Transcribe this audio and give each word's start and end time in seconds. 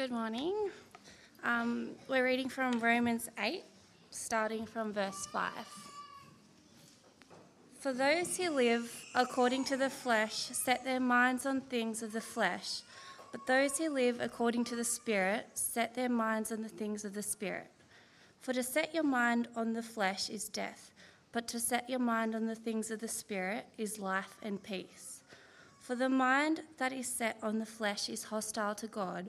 Good 0.00 0.12
morning. 0.12 0.54
Um, 1.44 1.90
we're 2.08 2.24
reading 2.24 2.48
from 2.48 2.80
Romans 2.80 3.28
8, 3.38 3.62
starting 4.08 4.64
from 4.64 4.94
verse 4.94 5.26
5. 5.26 5.52
For 7.80 7.92
those 7.92 8.34
who 8.38 8.48
live 8.48 8.90
according 9.14 9.64
to 9.64 9.76
the 9.76 9.90
flesh 9.90 10.32
set 10.32 10.84
their 10.84 11.00
minds 11.00 11.44
on 11.44 11.60
things 11.60 12.02
of 12.02 12.12
the 12.12 12.20
flesh, 12.22 12.80
but 13.30 13.46
those 13.46 13.76
who 13.76 13.90
live 13.90 14.22
according 14.22 14.64
to 14.64 14.74
the 14.74 14.84
Spirit 14.84 15.48
set 15.52 15.94
their 15.94 16.08
minds 16.08 16.50
on 16.50 16.62
the 16.62 16.70
things 16.70 17.04
of 17.04 17.12
the 17.12 17.22
Spirit. 17.22 17.70
For 18.40 18.54
to 18.54 18.62
set 18.62 18.94
your 18.94 19.04
mind 19.04 19.48
on 19.54 19.74
the 19.74 19.82
flesh 19.82 20.30
is 20.30 20.48
death, 20.48 20.92
but 21.30 21.46
to 21.48 21.60
set 21.60 21.90
your 21.90 21.98
mind 21.98 22.34
on 22.34 22.46
the 22.46 22.54
things 22.54 22.90
of 22.90 23.00
the 23.00 23.08
Spirit 23.08 23.66
is 23.76 23.98
life 23.98 24.38
and 24.42 24.62
peace. 24.62 25.20
For 25.78 25.94
the 25.94 26.08
mind 26.08 26.62
that 26.78 26.94
is 26.94 27.06
set 27.06 27.36
on 27.42 27.58
the 27.58 27.66
flesh 27.66 28.08
is 28.08 28.24
hostile 28.24 28.74
to 28.76 28.86
God 28.86 29.28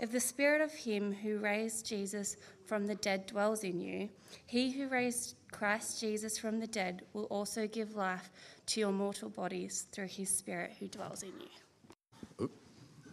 If 0.00 0.12
the 0.12 0.20
spirit 0.20 0.62
of 0.62 0.72
him 0.72 1.12
who 1.12 1.36
raised 1.36 1.86
Jesus 1.86 2.36
from 2.64 2.86
the 2.86 2.94
dead 2.94 3.26
dwells 3.26 3.64
in 3.64 3.82
you, 3.82 4.08
he 4.46 4.70
who 4.70 4.88
raised 4.88 5.34
Christ 5.52 6.00
Jesus 6.00 6.38
from 6.38 6.58
the 6.58 6.66
dead 6.66 7.02
will 7.12 7.24
also 7.24 7.66
give 7.66 7.96
life 7.96 8.30
to 8.68 8.80
your 8.80 8.92
mortal 8.92 9.28
bodies 9.28 9.86
through 9.92 10.06
his 10.06 10.30
spirit 10.30 10.72
who 10.80 10.88
dwells 10.88 11.22
in 11.22 11.32
you. 11.38 12.44
Oop, 12.44 12.50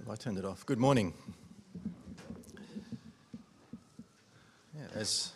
I 0.10 0.16
turned 0.16 0.38
it 0.38 0.46
off. 0.46 0.66
Good 0.66 0.80
morning. 0.80 1.14
Yeah, 4.74 4.88
as 4.96 5.34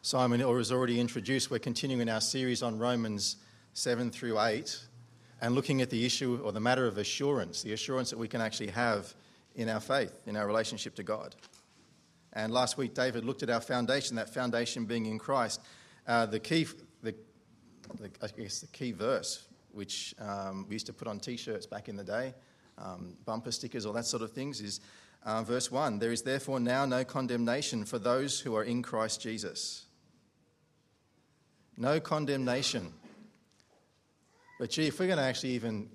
Simon 0.00 0.40
has 0.40 0.72
already 0.72 0.98
introduced, 0.98 1.50
we're 1.50 1.58
continuing 1.58 2.08
our 2.08 2.22
series 2.22 2.62
on 2.62 2.78
Romans 2.78 3.36
7 3.74 4.10
through 4.10 4.40
8 4.40 4.86
and 5.42 5.54
looking 5.54 5.82
at 5.82 5.90
the 5.90 6.06
issue 6.06 6.40
or 6.42 6.50
the 6.50 6.60
matter 6.60 6.86
of 6.86 6.96
assurance, 6.96 7.60
the 7.60 7.74
assurance 7.74 8.08
that 8.08 8.18
we 8.18 8.26
can 8.26 8.40
actually 8.40 8.70
have 8.70 9.12
in 9.54 9.68
our 9.68 9.80
faith, 9.80 10.12
in 10.26 10.36
our 10.36 10.46
relationship 10.46 10.94
to 10.96 11.02
God. 11.02 11.34
And 12.32 12.52
last 12.52 12.78
week, 12.78 12.94
David 12.94 13.24
looked 13.24 13.42
at 13.42 13.50
our 13.50 13.60
foundation, 13.60 14.16
that 14.16 14.32
foundation 14.32 14.86
being 14.86 15.06
in 15.06 15.18
Christ. 15.18 15.60
Uh, 16.06 16.26
the 16.26 16.40
key, 16.40 16.66
the, 17.02 17.14
the, 17.98 18.10
I 18.22 18.28
guess, 18.28 18.60
the 18.60 18.68
key 18.68 18.92
verse, 18.92 19.46
which 19.72 20.14
um, 20.18 20.66
we 20.68 20.74
used 20.74 20.86
to 20.86 20.92
put 20.92 21.08
on 21.08 21.20
T-shirts 21.20 21.66
back 21.66 21.88
in 21.88 21.96
the 21.96 22.04
day, 22.04 22.34
um, 22.78 23.16
bumper 23.24 23.52
stickers, 23.52 23.84
all 23.84 23.92
that 23.92 24.06
sort 24.06 24.22
of 24.22 24.32
things, 24.32 24.60
is 24.60 24.80
uh, 25.24 25.42
verse 25.42 25.70
one. 25.70 25.98
There 25.98 26.10
is 26.10 26.22
therefore 26.22 26.58
now 26.58 26.86
no 26.86 27.04
condemnation 27.04 27.84
for 27.84 27.98
those 27.98 28.40
who 28.40 28.56
are 28.56 28.64
in 28.64 28.82
Christ 28.82 29.20
Jesus. 29.20 29.84
No 31.76 32.00
condemnation. 32.00 32.92
But 34.58 34.70
gee, 34.70 34.86
if 34.86 34.98
we're 34.98 35.06
going 35.06 35.18
to 35.18 35.24
actually 35.24 35.52
even 35.52 35.90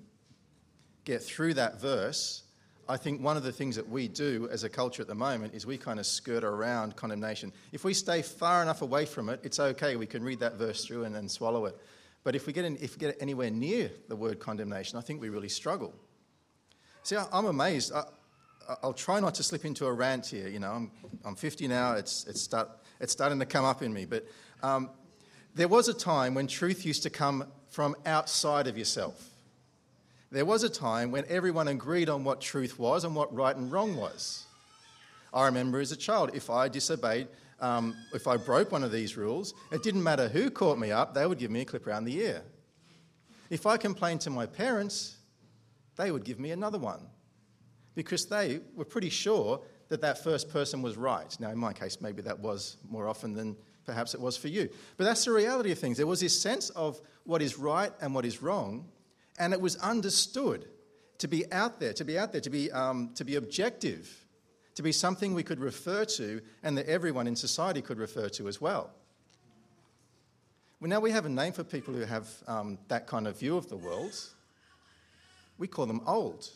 get 1.04 1.22
through 1.22 1.54
that 1.54 1.80
verse, 1.80 2.42
I 2.90 2.96
think 2.96 3.22
one 3.22 3.36
of 3.36 3.42
the 3.42 3.52
things 3.52 3.76
that 3.76 3.86
we 3.86 4.08
do 4.08 4.48
as 4.50 4.64
a 4.64 4.68
culture 4.68 5.02
at 5.02 5.08
the 5.08 5.14
moment 5.14 5.54
is 5.54 5.66
we 5.66 5.76
kind 5.76 6.00
of 6.00 6.06
skirt 6.06 6.42
around 6.42 6.96
condemnation. 6.96 7.52
If 7.70 7.84
we 7.84 7.92
stay 7.92 8.22
far 8.22 8.62
enough 8.62 8.80
away 8.80 9.04
from 9.04 9.28
it, 9.28 9.40
it's 9.42 9.60
okay. 9.60 9.96
We 9.96 10.06
can 10.06 10.24
read 10.24 10.40
that 10.40 10.54
verse 10.54 10.86
through 10.86 11.04
and 11.04 11.14
then 11.14 11.28
swallow 11.28 11.66
it. 11.66 11.76
But 12.24 12.34
if 12.34 12.46
we, 12.46 12.54
get 12.54 12.64
in, 12.64 12.76
if 12.80 12.96
we 12.96 12.98
get 12.98 13.16
anywhere 13.20 13.50
near 13.50 13.90
the 14.08 14.16
word 14.16 14.40
condemnation, 14.40 14.98
I 14.98 15.02
think 15.02 15.20
we 15.20 15.28
really 15.28 15.50
struggle. 15.50 15.94
See, 17.02 17.16
I'm 17.16 17.44
amazed. 17.44 17.92
I, 17.92 18.04
will 18.82 18.94
try 18.94 19.20
not 19.20 19.34
to 19.34 19.42
slip 19.42 19.66
into 19.66 19.86
a 19.86 19.92
rant 19.92 20.26
here. 20.26 20.48
You 20.48 20.58
know, 20.58 20.70
I'm, 20.70 20.90
I'm 21.24 21.36
50 21.36 21.68
now. 21.68 21.92
It's, 21.92 22.26
it's, 22.26 22.40
start, 22.40 22.70
it's 23.00 23.12
starting 23.12 23.38
to 23.38 23.46
come 23.46 23.66
up 23.66 23.82
in 23.82 23.92
me. 23.92 24.06
But 24.06 24.26
um, 24.62 24.90
there 25.54 25.68
was 25.68 25.88
a 25.88 25.94
time 25.94 26.34
when 26.34 26.46
truth 26.46 26.86
used 26.86 27.02
to 27.02 27.10
come 27.10 27.44
from 27.68 27.96
outside 28.06 28.66
of 28.66 28.78
yourself. 28.78 29.30
There 30.30 30.44
was 30.44 30.62
a 30.62 30.68
time 30.68 31.10
when 31.10 31.24
everyone 31.28 31.68
agreed 31.68 32.08
on 32.08 32.22
what 32.22 32.40
truth 32.40 32.78
was 32.78 33.04
and 33.04 33.14
what 33.14 33.34
right 33.34 33.56
and 33.56 33.72
wrong 33.72 33.96
was. 33.96 34.44
I 35.32 35.46
remember 35.46 35.80
as 35.80 35.92
a 35.92 35.96
child, 35.96 36.30
if 36.34 36.50
I 36.50 36.68
disobeyed, 36.68 37.28
um, 37.60 37.96
if 38.12 38.26
I 38.26 38.36
broke 38.36 38.70
one 38.70 38.84
of 38.84 38.92
these 38.92 39.16
rules, 39.16 39.54
it 39.72 39.82
didn't 39.82 40.02
matter 40.02 40.28
who 40.28 40.50
caught 40.50 40.78
me 40.78 40.92
up, 40.92 41.14
they 41.14 41.26
would 41.26 41.38
give 41.38 41.50
me 41.50 41.62
a 41.62 41.64
clip 41.64 41.86
around 41.86 42.04
the 42.04 42.16
ear. 42.18 42.42
If 43.50 43.66
I 43.66 43.78
complained 43.78 44.20
to 44.22 44.30
my 44.30 44.46
parents, 44.46 45.16
they 45.96 46.10
would 46.10 46.24
give 46.24 46.38
me 46.38 46.50
another 46.50 46.78
one 46.78 47.00
because 47.94 48.26
they 48.26 48.60
were 48.76 48.84
pretty 48.84 49.10
sure 49.10 49.60
that 49.88 50.02
that 50.02 50.22
first 50.22 50.50
person 50.50 50.82
was 50.82 50.96
right. 50.96 51.34
Now, 51.40 51.50
in 51.50 51.58
my 51.58 51.72
case, 51.72 52.00
maybe 52.00 52.20
that 52.22 52.38
was 52.38 52.76
more 52.88 53.08
often 53.08 53.32
than 53.32 53.56
perhaps 53.86 54.14
it 54.14 54.20
was 54.20 54.36
for 54.36 54.48
you. 54.48 54.68
But 54.98 55.04
that's 55.04 55.24
the 55.24 55.32
reality 55.32 55.72
of 55.72 55.78
things. 55.78 55.96
There 55.96 56.06
was 56.06 56.20
this 56.20 56.38
sense 56.38 56.68
of 56.70 57.00
what 57.24 57.40
is 57.40 57.58
right 57.58 57.90
and 58.02 58.14
what 58.14 58.26
is 58.26 58.42
wrong, 58.42 58.86
and 59.38 59.52
it 59.52 59.60
was 59.60 59.76
understood 59.76 60.66
to 61.18 61.28
be 61.28 61.50
out 61.52 61.80
there, 61.80 61.92
to 61.92 62.04
be 62.04 62.18
out 62.18 62.32
there, 62.32 62.40
to 62.40 62.50
be, 62.50 62.70
um, 62.72 63.10
to 63.14 63.24
be 63.24 63.36
objective, 63.36 64.24
to 64.74 64.82
be 64.82 64.92
something 64.92 65.34
we 65.34 65.42
could 65.42 65.60
refer 65.60 66.04
to 66.04 66.40
and 66.62 66.78
that 66.78 66.86
everyone 66.86 67.26
in 67.26 67.34
society 67.34 67.82
could 67.82 67.98
refer 67.98 68.28
to 68.30 68.48
as 68.48 68.60
well. 68.60 68.90
Well, 70.80 70.88
now 70.88 71.00
we 71.00 71.10
have 71.10 71.26
a 71.26 71.28
name 71.28 71.52
for 71.52 71.64
people 71.64 71.92
who 71.92 72.02
have 72.02 72.28
um, 72.46 72.78
that 72.86 73.08
kind 73.08 73.26
of 73.26 73.38
view 73.38 73.56
of 73.56 73.68
the 73.68 73.76
world. 73.76 74.14
We 75.58 75.66
call 75.66 75.86
them 75.86 76.02
old. 76.06 76.48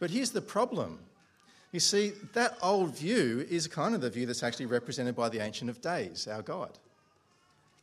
But 0.00 0.10
here's 0.10 0.32
the 0.32 0.40
problem. 0.40 0.98
You 1.70 1.78
see, 1.78 2.14
that 2.32 2.58
old 2.60 2.96
view 2.96 3.46
is 3.48 3.68
kind 3.68 3.94
of 3.94 4.00
the 4.00 4.10
view 4.10 4.26
that's 4.26 4.42
actually 4.42 4.66
represented 4.66 5.14
by 5.14 5.28
the 5.28 5.38
Ancient 5.38 5.70
of 5.70 5.80
Days, 5.80 6.26
our 6.26 6.42
God 6.42 6.76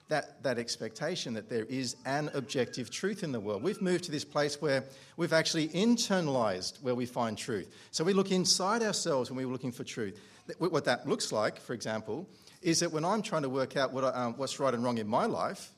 that, 0.09 0.41
that 0.43 0.57
expectation 0.57 1.33
that 1.33 1.49
there 1.49 1.65
is 1.65 1.97
an 2.05 2.29
objective 2.33 2.89
truth 2.89 3.23
in 3.23 3.31
the 3.31 3.39
world. 3.39 3.61
We've 3.61 3.81
moved 3.81 4.05
to 4.05 4.11
this 4.11 4.23
place 4.23 4.61
where 4.61 4.85
we've 5.17 5.33
actually 5.33 5.67
internalized 5.69 6.81
where 6.81 6.95
we 6.95 7.05
find 7.05 7.37
truth. 7.37 7.69
So 7.91 8.03
we 8.03 8.13
look 8.13 8.31
inside 8.31 8.83
ourselves 8.83 9.29
when 9.29 9.37
we're 9.37 9.51
looking 9.51 9.71
for 9.71 9.83
truth. 9.83 10.19
What 10.59 10.85
that 10.85 11.07
looks 11.07 11.33
like, 11.33 11.59
for 11.59 11.73
example, 11.73 12.29
is 12.61 12.79
that 12.79 12.91
when 12.91 13.03
I'm 13.03 13.21
trying 13.21 13.41
to 13.41 13.49
work 13.49 13.75
out 13.75 13.91
what 13.91 14.05
I, 14.05 14.09
um, 14.09 14.37
what's 14.37 14.59
right 14.59 14.73
and 14.73 14.83
wrong 14.83 14.97
in 14.97 15.07
my 15.07 15.25
life, 15.25 15.71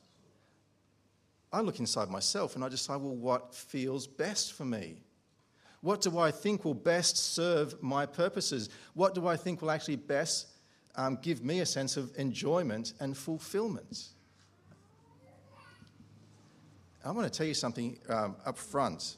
I 1.52 1.60
look 1.60 1.80
inside 1.80 2.08
myself 2.08 2.54
and 2.54 2.64
I 2.64 2.68
decide, 2.68 3.00
well, 3.00 3.16
what 3.16 3.52
feels 3.52 4.06
best 4.06 4.52
for 4.52 4.64
me? 4.64 5.02
What 5.80 6.02
do 6.02 6.18
I 6.18 6.30
think 6.30 6.64
will 6.64 6.74
best 6.74 7.16
serve 7.16 7.82
my 7.82 8.06
purposes? 8.06 8.68
What 8.94 9.14
do 9.14 9.26
I 9.26 9.36
think 9.36 9.60
will 9.60 9.72
actually 9.72 9.96
best 9.96 10.46
um, 10.94 11.18
give 11.20 11.42
me 11.42 11.60
a 11.60 11.66
sense 11.66 11.96
of 11.96 12.12
enjoyment 12.16 12.92
and 13.00 13.16
fulfillment? 13.16 14.10
I 17.04 17.10
want 17.12 17.32
to 17.32 17.36
tell 17.36 17.46
you 17.46 17.54
something 17.54 17.98
um, 18.08 18.36
up 18.44 18.58
front. 18.58 19.16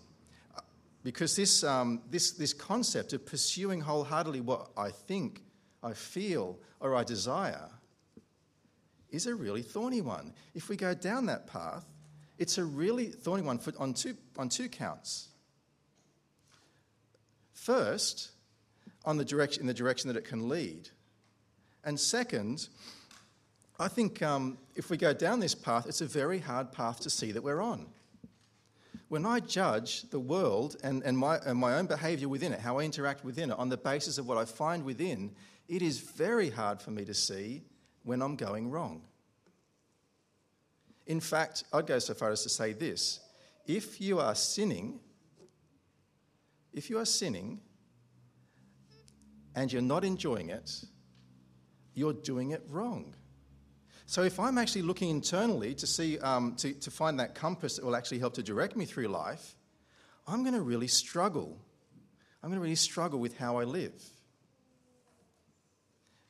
Because 1.04 1.34
this, 1.34 1.64
um, 1.64 2.00
this, 2.10 2.30
this 2.32 2.52
concept 2.52 3.12
of 3.12 3.26
pursuing 3.26 3.80
wholeheartedly 3.80 4.40
what 4.40 4.70
I 4.76 4.90
think, 4.90 5.42
I 5.82 5.94
feel, 5.94 6.58
or 6.80 6.94
I 6.94 7.02
desire 7.02 7.68
is 9.10 9.26
a 9.26 9.34
really 9.34 9.62
thorny 9.62 10.00
one. 10.00 10.32
If 10.54 10.68
we 10.68 10.76
go 10.76 10.94
down 10.94 11.26
that 11.26 11.46
path, 11.46 11.84
it's 12.38 12.58
a 12.58 12.64
really 12.64 13.06
thorny 13.06 13.42
one 13.42 13.58
for, 13.58 13.72
on, 13.78 13.94
two, 13.94 14.16
on 14.38 14.48
two 14.48 14.68
counts. 14.68 15.28
First, 17.52 18.30
on 19.04 19.18
the 19.18 19.24
direction, 19.24 19.62
in 19.62 19.66
the 19.66 19.74
direction 19.74 20.08
that 20.08 20.16
it 20.16 20.24
can 20.24 20.48
lead. 20.48 20.88
And 21.84 21.98
second, 21.98 22.68
I 23.82 23.88
think 23.88 24.22
um, 24.22 24.58
if 24.76 24.90
we 24.90 24.96
go 24.96 25.12
down 25.12 25.40
this 25.40 25.54
path, 25.54 25.86
it's 25.86 26.00
a 26.00 26.06
very 26.06 26.38
hard 26.38 26.70
path 26.70 27.00
to 27.00 27.10
see 27.10 27.32
that 27.32 27.42
we're 27.42 27.60
on. 27.60 27.86
When 29.08 29.26
I 29.26 29.40
judge 29.40 30.08
the 30.10 30.20
world 30.20 30.76
and, 30.84 31.02
and, 31.02 31.18
my, 31.18 31.38
and 31.44 31.58
my 31.58 31.74
own 31.74 31.86
behaviour 31.86 32.28
within 32.28 32.52
it, 32.52 32.60
how 32.60 32.78
I 32.78 32.84
interact 32.84 33.24
within 33.24 33.50
it, 33.50 33.58
on 33.58 33.68
the 33.68 33.76
basis 33.76 34.18
of 34.18 34.28
what 34.28 34.38
I 34.38 34.44
find 34.44 34.84
within, 34.84 35.32
it 35.68 35.82
is 35.82 35.98
very 35.98 36.48
hard 36.48 36.80
for 36.80 36.92
me 36.92 37.04
to 37.04 37.12
see 37.12 37.62
when 38.04 38.22
I'm 38.22 38.36
going 38.36 38.70
wrong. 38.70 39.02
In 41.06 41.18
fact, 41.18 41.64
I'd 41.72 41.86
go 41.86 41.98
so 41.98 42.14
far 42.14 42.30
as 42.30 42.44
to 42.44 42.48
say 42.48 42.72
this 42.72 43.18
if 43.66 44.00
you 44.00 44.20
are 44.20 44.36
sinning, 44.36 45.00
if 46.72 46.88
you 46.88 46.98
are 46.98 47.04
sinning 47.04 47.60
and 49.56 49.72
you're 49.72 49.82
not 49.82 50.04
enjoying 50.04 50.50
it, 50.50 50.84
you're 51.94 52.12
doing 52.12 52.52
it 52.52 52.62
wrong. 52.68 53.14
So 54.12 54.24
if 54.24 54.38
I'm 54.38 54.58
actually 54.58 54.82
looking 54.82 55.08
internally 55.08 55.74
to 55.76 55.86
see, 55.86 56.18
um, 56.18 56.54
to, 56.56 56.74
to 56.74 56.90
find 56.90 57.18
that 57.18 57.34
compass 57.34 57.76
that 57.76 57.84
will 57.86 57.96
actually 57.96 58.18
help 58.18 58.34
to 58.34 58.42
direct 58.42 58.76
me 58.76 58.84
through 58.84 59.08
life, 59.08 59.54
I'm 60.26 60.42
going 60.42 60.52
to 60.54 60.60
really 60.60 60.86
struggle. 60.86 61.58
I'm 62.42 62.50
going 62.50 62.58
to 62.58 62.62
really 62.62 62.74
struggle 62.74 63.18
with 63.20 63.38
how 63.38 63.56
I 63.56 63.64
live. 63.64 63.94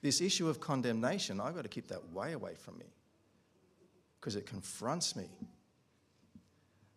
this 0.01 0.21
issue 0.21 0.49
of 0.49 0.61
condemnation, 0.61 1.41
I've 1.41 1.57
got 1.57 1.63
to 1.63 1.69
keep 1.69 1.89
that 1.89 2.13
way 2.13 2.35
away 2.35 2.55
from 2.55 2.79
me 2.79 2.87
because 4.21 4.37
it 4.37 4.47
confronts 4.47 5.17
me. 5.17 5.29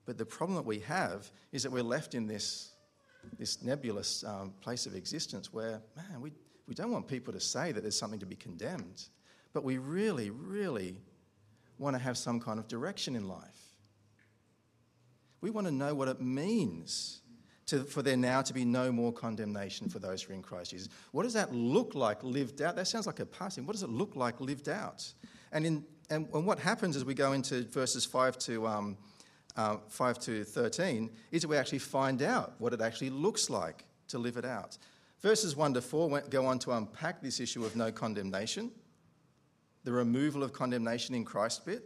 But 0.06 0.20
the 0.20 0.26
problem 0.28 0.56
that 0.56 0.68
we 0.68 0.82
have 0.82 1.32
is 1.52 1.64
that 1.64 1.72
we're 1.72 1.82
left 1.82 2.14
in 2.14 2.28
this, 2.28 2.74
this 3.40 3.64
nebulous 3.64 4.24
um, 4.24 4.54
place 4.62 4.86
of 4.86 4.94
existence 4.94 5.52
where, 5.52 5.82
man, 5.98 6.22
we, 6.22 6.32
we 6.68 6.76
don't 6.76 6.92
want 6.92 7.08
people 7.08 7.34
to 7.34 7.40
say 7.40 7.72
that 7.72 7.82
there's 7.82 7.98
something 7.98 8.20
to 8.20 8.28
be 8.28 8.36
condemned, 8.36 9.06
but 9.56 9.64
we 9.64 9.78
really, 9.78 10.32
really 10.32 10.98
want 11.80 11.96
to 11.96 12.02
have 12.02 12.18
some 12.18 12.42
kind 12.42 12.60
of 12.60 12.68
direction 12.68 13.16
in 13.16 13.26
life. 13.26 13.78
We 15.40 15.50
want 15.50 15.66
to 15.66 15.72
know 15.72 15.96
what 15.96 16.10
it 16.10 16.20
means 16.20 17.22
to, 17.68 17.86
for 17.86 18.02
there 18.02 18.18
now 18.18 18.42
to 18.42 18.54
be 18.54 18.66
no 18.66 18.92
more 18.92 19.14
condemnation 19.14 19.88
for 19.88 20.00
those 20.00 20.22
who 20.22 20.34
are 20.34 20.36
in 20.36 20.42
Christ 20.42 20.72
Jesus. 20.72 20.90
What 21.14 21.24
does 21.24 21.32
that 21.36 21.56
look 21.56 21.96
like 21.96 22.22
lived 22.22 22.62
out? 22.62 22.76
That 22.76 22.90
sounds 22.90 23.08
like 23.08 23.22
a 23.22 23.26
passing. 23.26 23.66
What 23.66 23.72
does 23.72 23.84
it 23.84 23.90
look 23.90 24.18
like 24.18 24.42
lived 24.42 24.68
out? 24.68 25.06
And, 25.54 25.66
in, 25.66 25.86
and, 26.10 26.28
and 26.34 26.46
what 26.46 26.60
happens 26.60 26.98
as 26.98 27.06
we 27.06 27.14
go 27.14 27.32
into 27.32 27.64
verses 27.64 28.04
5 28.04 28.38
to, 28.40 28.68
um, 28.68 28.98
uh, 29.56 29.78
5 29.88 30.20
to 30.20 30.44
13 30.44 31.10
is 31.32 31.44
that 31.44 31.48
we 31.48 31.56
actually 31.56 31.80
find 31.80 32.22
out 32.22 32.56
what 32.58 32.74
it 32.74 32.82
actually 32.82 33.10
looks 33.10 33.50
like 33.50 33.86
to 34.10 34.18
live 34.18 34.36
it 34.36 34.44
out. 34.44 34.78
Verses 35.22 35.56
1 35.56 35.76
to 35.76 35.82
4 35.82 36.24
go 36.30 36.46
on 36.46 36.60
to 36.60 36.72
unpack 36.74 37.22
this 37.22 37.40
issue 37.40 37.64
of 37.64 37.78
no 37.78 37.90
condemnation, 37.90 38.70
the 39.86 39.94
removal 39.94 40.44
of 40.44 40.52
condemnation 40.52 41.16
in 41.16 41.24
Christ 41.24 41.66
bit. 41.66 41.84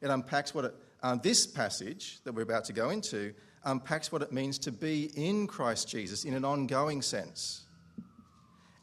It 0.00 0.10
unpacks 0.10 0.54
what 0.54 0.66
it, 0.66 0.74
uh, 1.02 1.16
this 1.16 1.46
passage 1.46 2.20
that 2.22 2.34
we're 2.34 2.42
about 2.42 2.64
to 2.66 2.72
go 2.72 2.90
into 2.90 3.34
unpacks 3.64 4.12
what 4.12 4.22
it 4.22 4.30
means 4.30 4.58
to 4.58 4.70
be 4.70 5.10
in 5.16 5.46
Christ 5.46 5.88
Jesus 5.88 6.24
in 6.24 6.34
an 6.34 6.44
ongoing 6.44 7.02
sense. 7.02 7.64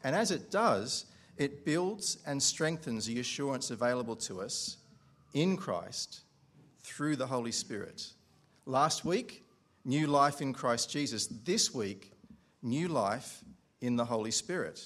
And 0.04 0.14
as 0.16 0.30
it 0.30 0.50
does, 0.50 1.06
it 1.36 1.64
builds 1.64 2.18
and 2.26 2.42
strengthens 2.42 3.06
the 3.06 3.20
assurance 3.20 3.70
available 3.70 4.16
to 4.16 4.40
us 4.40 4.78
in 5.32 5.56
Christ 5.56 6.22
through 6.82 7.16
the 7.16 7.26
Holy 7.26 7.52
Spirit. 7.52 8.08
Last 8.66 9.04
week, 9.04 9.44
new 9.84 10.06
life 10.08 10.40
in 10.40 10.52
Christ 10.52 10.90
Jesus. 10.90 11.28
This 11.28 11.72
week, 11.72 12.12
new 12.62 12.88
life 12.88 13.44
in 13.80 13.96
the 13.96 14.04
Holy 14.04 14.30
Spirit. 14.30 14.84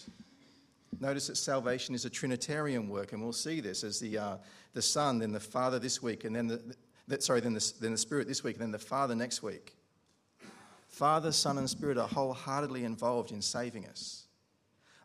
Notice 1.00 1.26
that 1.26 1.36
salvation 1.36 1.94
is 1.94 2.04
a 2.04 2.10
Trinitarian 2.10 2.88
work, 2.88 3.12
and 3.12 3.22
we'll 3.22 3.32
see 3.32 3.60
this 3.60 3.84
as 3.84 4.00
the, 4.00 4.18
uh, 4.18 4.36
the 4.72 4.82
Son, 4.82 5.18
then 5.18 5.32
the 5.32 5.40
Father 5.40 5.78
this 5.78 6.02
week, 6.02 6.24
and 6.24 6.34
then 6.34 6.46
the, 6.46 6.76
the 7.08 7.20
sorry, 7.20 7.40
then 7.40 7.54
the, 7.54 7.72
then 7.80 7.92
the 7.92 7.98
Spirit 7.98 8.26
this 8.26 8.42
week, 8.42 8.56
and 8.56 8.62
then 8.62 8.70
the 8.70 8.78
Father 8.78 9.14
next 9.14 9.42
week. 9.42 9.76
Father, 10.88 11.32
Son, 11.32 11.58
and 11.58 11.68
Spirit 11.68 11.98
are 11.98 12.08
wholeheartedly 12.08 12.84
involved 12.84 13.30
in 13.30 13.42
saving 13.42 13.86
us. 13.86 14.26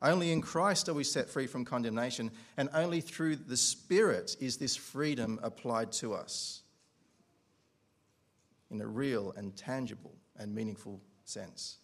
Only 0.01 0.31
in 0.31 0.41
Christ 0.41 0.89
are 0.89 0.93
we 0.93 1.03
set 1.03 1.29
free 1.29 1.47
from 1.47 1.65
condemnation, 1.65 2.31
and 2.57 2.69
only 2.73 3.01
through 3.01 3.35
the 3.35 3.57
Spirit 3.57 4.35
is 4.39 4.57
this 4.57 4.75
freedom 4.75 5.39
applied 5.43 5.91
to 5.93 6.13
us 6.13 6.63
in 8.71 8.81
a 8.81 8.87
real 8.87 9.33
and 9.35 9.55
tangible 9.55 10.15
and 10.37 10.55
meaningful 10.55 11.01
sense. 11.25 11.77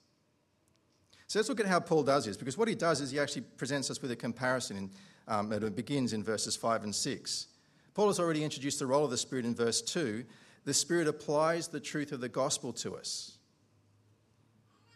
So 1.27 1.39
let's 1.39 1.49
look 1.49 1.59
at 1.59 1.65
how 1.65 1.81
Paul 1.81 2.03
does 2.03 2.25
this, 2.25 2.37
because 2.37 2.57
what 2.57 2.69
he 2.69 2.75
does 2.75 3.01
is 3.01 3.11
he 3.11 3.19
actually 3.19 3.41
presents 3.41 3.91
us 3.91 4.01
with 4.01 4.11
a 4.11 4.15
comparison. 4.15 4.89
Um, 5.27 5.51
it 5.51 5.75
begins 5.75 6.13
in 6.13 6.23
verses 6.23 6.55
5 6.55 6.85
and 6.85 6.95
6. 6.95 7.47
Paul 7.93 8.07
has 8.07 8.19
already 8.19 8.45
introduced 8.45 8.79
the 8.79 8.87
role 8.87 9.03
of 9.03 9.11
the 9.11 9.17
Spirit 9.17 9.45
in 9.45 9.53
verse 9.53 9.81
2. 9.81 10.23
The 10.63 10.73
Spirit 10.73 11.07
applies 11.07 11.67
the 11.67 11.81
truth 11.81 12.13
of 12.13 12.21
the 12.21 12.29
gospel 12.29 12.71
to 12.73 12.95
us. 12.95 13.33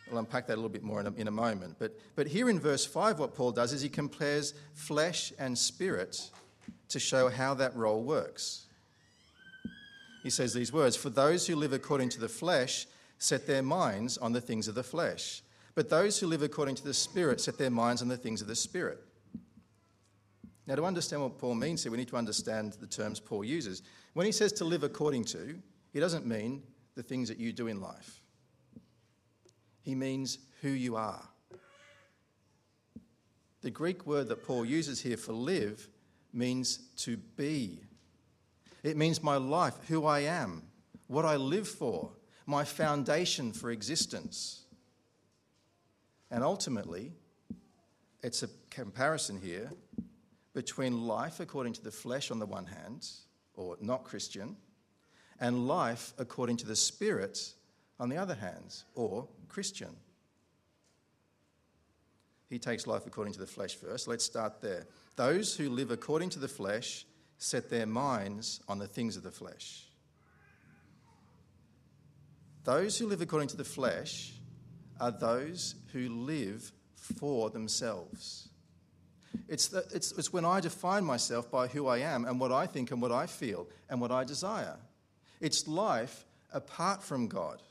I'll 0.10 0.18
unpack 0.18 0.48
that 0.48 0.54
a 0.54 0.56
little 0.56 0.70
bit 0.70 0.84
more 0.84 1.00
in 1.02 1.08
a, 1.08 1.14
in 1.14 1.28
a 1.28 1.32
moment. 1.32 1.76
But, 1.80 2.00
but 2.16 2.28
here 2.28 2.50
in 2.50 2.60
verse 2.60 2.86
5, 2.86 3.20
what 3.20 3.34
Paul 3.34 3.52
does 3.52 3.74
is 3.74 3.82
he 3.82 3.90
compares 3.90 4.54
flesh 4.74 5.34
and 5.38 5.58
spirit 5.58 6.30
to 6.90 7.00
show 7.00 7.30
how 7.30 7.54
that 7.56 7.76
role 7.76 8.04
works. 8.04 8.68
He 10.24 10.30
says 10.30 10.54
these 10.54 10.72
words 10.72 10.96
For 10.96 11.10
those 11.10 11.48
who 11.48 11.56
live 11.56 11.74
according 11.74 12.10
to 12.10 12.20
the 12.20 12.30
flesh 12.30 12.88
set 13.18 13.48
their 13.48 13.64
minds 13.64 14.18
on 14.18 14.34
the 14.34 14.42
things 14.42 14.68
of 14.68 14.76
the 14.76 14.84
flesh, 14.84 15.42
but 15.76 15.90
those 15.90 16.20
who 16.20 16.28
live 16.28 16.42
according 16.42 16.76
to 16.76 16.84
the 16.84 16.94
Spirit 16.94 17.40
set 17.42 17.58
their 17.58 17.70
minds 17.70 18.02
on 18.02 18.08
the 18.08 18.18
things 18.18 18.42
of 18.42 18.48
the 18.48 18.56
Spirit. 18.56 19.00
Now, 20.68 20.76
to 20.76 20.86
understand 20.86 21.22
what 21.22 21.38
Paul 21.38 21.56
means 21.56 21.84
here, 21.84 21.92
we 21.92 21.98
need 21.98 22.08
to 22.10 22.18
understand 22.18 22.74
the 22.74 22.88
terms 22.88 23.20
Paul 23.20 23.44
uses. 23.44 23.82
When 24.14 24.26
he 24.26 24.32
says 24.32 24.52
to 24.54 24.66
live 24.66 24.84
according 24.84 25.26
to, 25.26 25.58
he 25.92 26.00
doesn't 26.00 26.26
mean 26.26 26.64
the 26.96 27.04
things 27.04 27.28
that 27.30 27.38
you 27.38 27.52
do 27.52 27.68
in 27.68 27.82
life. 27.82 28.22
He 29.82 29.96
means 29.96 30.38
who 30.62 30.70
you 30.70 30.96
are. 30.96 31.28
The 33.62 33.72
Greek 33.72 34.06
word 34.06 34.28
that 34.30 34.46
Paul 34.46 34.66
uses 34.66 35.02
here 35.02 35.18
for 35.18 35.34
live 35.34 35.88
means 36.34 36.78
to 36.98 37.18
be. 37.18 37.80
It 38.84 38.98
means 38.98 39.22
my 39.22 39.38
life, 39.38 39.76
who 39.88 40.06
I 40.06 40.22
am, 40.22 40.64
what 41.08 41.26
I 41.26 41.36
live 41.36 41.68
for, 41.68 42.12
my 42.46 42.64
foundation 42.64 43.52
for 43.52 43.72
existence. 43.72 44.66
And 46.32 46.44
ultimately, 46.44 47.12
it's 48.24 48.42
a 48.42 48.48
comparison 48.70 49.40
here 49.40 49.70
between 50.54 51.06
life 51.06 51.42
according 51.42 51.74
to 51.74 51.84
the 51.84 51.92
flesh 51.92 52.32
on 52.32 52.40
the 52.40 52.46
one 52.46 52.66
hand, 52.66 53.08
or 53.54 53.78
not 53.82 54.06
Christian, 54.06 54.56
and 55.40 55.68
life 55.68 56.14
according 56.18 56.58
to 56.58 56.66
the 56.66 56.76
Spirit 56.76 57.54
on 58.00 58.10
the 58.10 58.18
other 58.18 58.36
hand, 58.36 58.84
or 58.96 59.28
Christian. 59.50 59.90
He 62.50 62.60
takes 62.60 62.88
life 62.88 63.06
according 63.06 63.34
to 63.34 63.40
the 63.40 63.48
flesh 63.48 63.76
first. 63.76 64.08
Let's 64.08 64.26
start 64.26 64.62
there. 64.62 64.88
Those 65.16 65.56
who 65.56 65.70
live 65.70 65.92
according 65.92 66.30
to 66.32 66.40
the 66.40 66.48
flesh 66.48 67.06
set 67.38 67.70
their 67.70 67.86
minds 67.86 68.62
on 68.68 68.78
the 68.78 68.88
things 68.88 69.18
of 69.18 69.24
the 69.24 69.32
flesh. 69.32 69.86
Those 72.64 72.98
who 72.98 73.08
live 73.08 73.22
according 73.22 73.50
to 73.50 73.58
the 73.58 73.64
flesh 73.64 74.34
are 75.02 75.12
those 75.12 75.76
who 75.92 76.08
live 76.08 76.72
for 76.94 77.50
themselves. 77.50 78.48
It's, 79.50 79.68
the, 79.68 79.84
it's, 79.94 80.12
it's 80.14 80.32
when 80.32 80.46
I 80.46 80.60
define 80.60 81.04
myself 81.04 81.50
by 81.50 81.68
who 81.68 81.88
I 81.88 81.98
am 81.98 82.26
and 82.26 82.40
what 82.40 82.52
I 82.52 82.68
think 82.68 82.92
and 82.92 83.02
what 83.02 83.12
I 83.12 83.26
feel 83.26 83.68
and 83.90 84.00
what 84.00 84.12
I 84.12 84.24
desire. 84.24 84.78
It's 85.42 85.68
life 85.68 86.26
apart 86.54 87.02
from 87.02 87.28
God. 87.28 87.62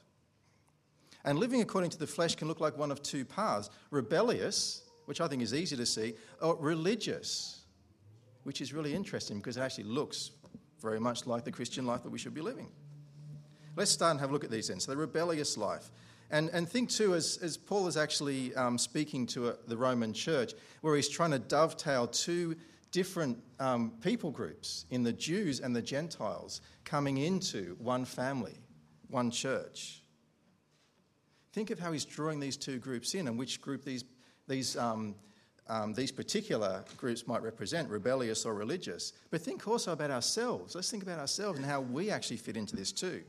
And 1.24 1.38
living 1.38 1.60
according 1.60 1.90
to 1.90 1.98
the 1.98 2.06
flesh 2.06 2.34
can 2.34 2.48
look 2.48 2.60
like 2.60 2.76
one 2.76 2.90
of 2.90 3.02
two 3.02 3.24
paths 3.24 3.70
rebellious, 3.90 4.82
which 5.04 5.20
I 5.20 5.28
think 5.28 5.42
is 5.42 5.54
easy 5.54 5.76
to 5.76 5.86
see, 5.86 6.14
or 6.42 6.56
religious, 6.56 7.60
which 8.42 8.60
is 8.60 8.72
really 8.72 8.94
interesting 8.94 9.38
because 9.38 9.56
it 9.56 9.60
actually 9.60 9.84
looks 9.84 10.32
very 10.80 10.99
much 10.99 11.26
like 11.26 11.44
the 11.44 11.52
Christian 11.52 11.87
life 11.87 12.02
that 12.02 12.10
we 12.10 12.18
should 12.18 12.34
be 12.34 12.40
living. 12.40 12.68
Let's 13.76 13.90
start 13.90 14.12
and 14.12 14.20
have 14.20 14.30
a 14.30 14.32
look 14.32 14.44
at 14.44 14.50
these 14.50 14.68
then. 14.68 14.80
So, 14.80 14.90
the 14.90 14.96
rebellious 14.96 15.56
life. 15.56 15.90
And, 16.30 16.49
and 16.52 16.68
think 16.68 16.90
too, 16.90 17.14
as, 17.14 17.38
as 17.42 17.56
Paul 17.56 17.88
is 17.88 17.96
actually 17.96 18.54
um, 18.54 18.78
speaking 18.78 19.26
to 19.28 19.49
a, 19.49 19.54
the 19.66 19.76
Roman 19.76 20.12
church, 20.12 20.52
where 20.80 20.94
he's 20.94 21.08
trying 21.08 21.32
to 21.32 21.38
dovetail 21.38 22.06
two 22.06 22.56
different 22.92 23.38
um, 23.58 23.92
people 24.00 24.30
groups 24.30 24.84
in 24.90 25.02
the 25.02 25.12
Jews 25.12 25.60
and 25.60 25.75
the 25.75 25.82
Gentiles 25.82 26.60
coming 26.84 27.18
into 27.18 27.76
one 27.78 28.04
family, 28.04 28.58
one 29.08 29.30
church. 29.30 30.02
Think 31.52 31.70
of 31.70 31.80
how 31.80 31.92
he's 31.92 32.04
drawing 32.04 32.38
these 32.38 32.56
two 32.56 32.78
groups 32.78 33.14
in 33.14 33.26
and 33.26 33.37
which 33.37 33.60
group 33.60 33.84
these, 33.84 34.04
these, 34.46 34.76
um, 34.76 35.16
um, 35.68 35.94
these 35.94 36.12
particular 36.12 36.84
groups 36.96 37.26
might 37.26 37.42
represent, 37.42 37.88
rebellious 37.88 38.46
or 38.46 38.54
religious. 38.54 39.12
But 39.30 39.40
think 39.40 39.66
also 39.66 39.92
about 39.92 40.12
ourselves. 40.12 40.76
Let's 40.76 40.90
think 40.90 41.02
about 41.02 41.18
ourselves 41.18 41.58
and 41.58 41.66
how 41.66 41.80
we 41.80 42.10
actually 42.10 42.37
fit 42.37 42.56
into 42.56 42.76
this 42.76 42.92
too. 42.92 43.22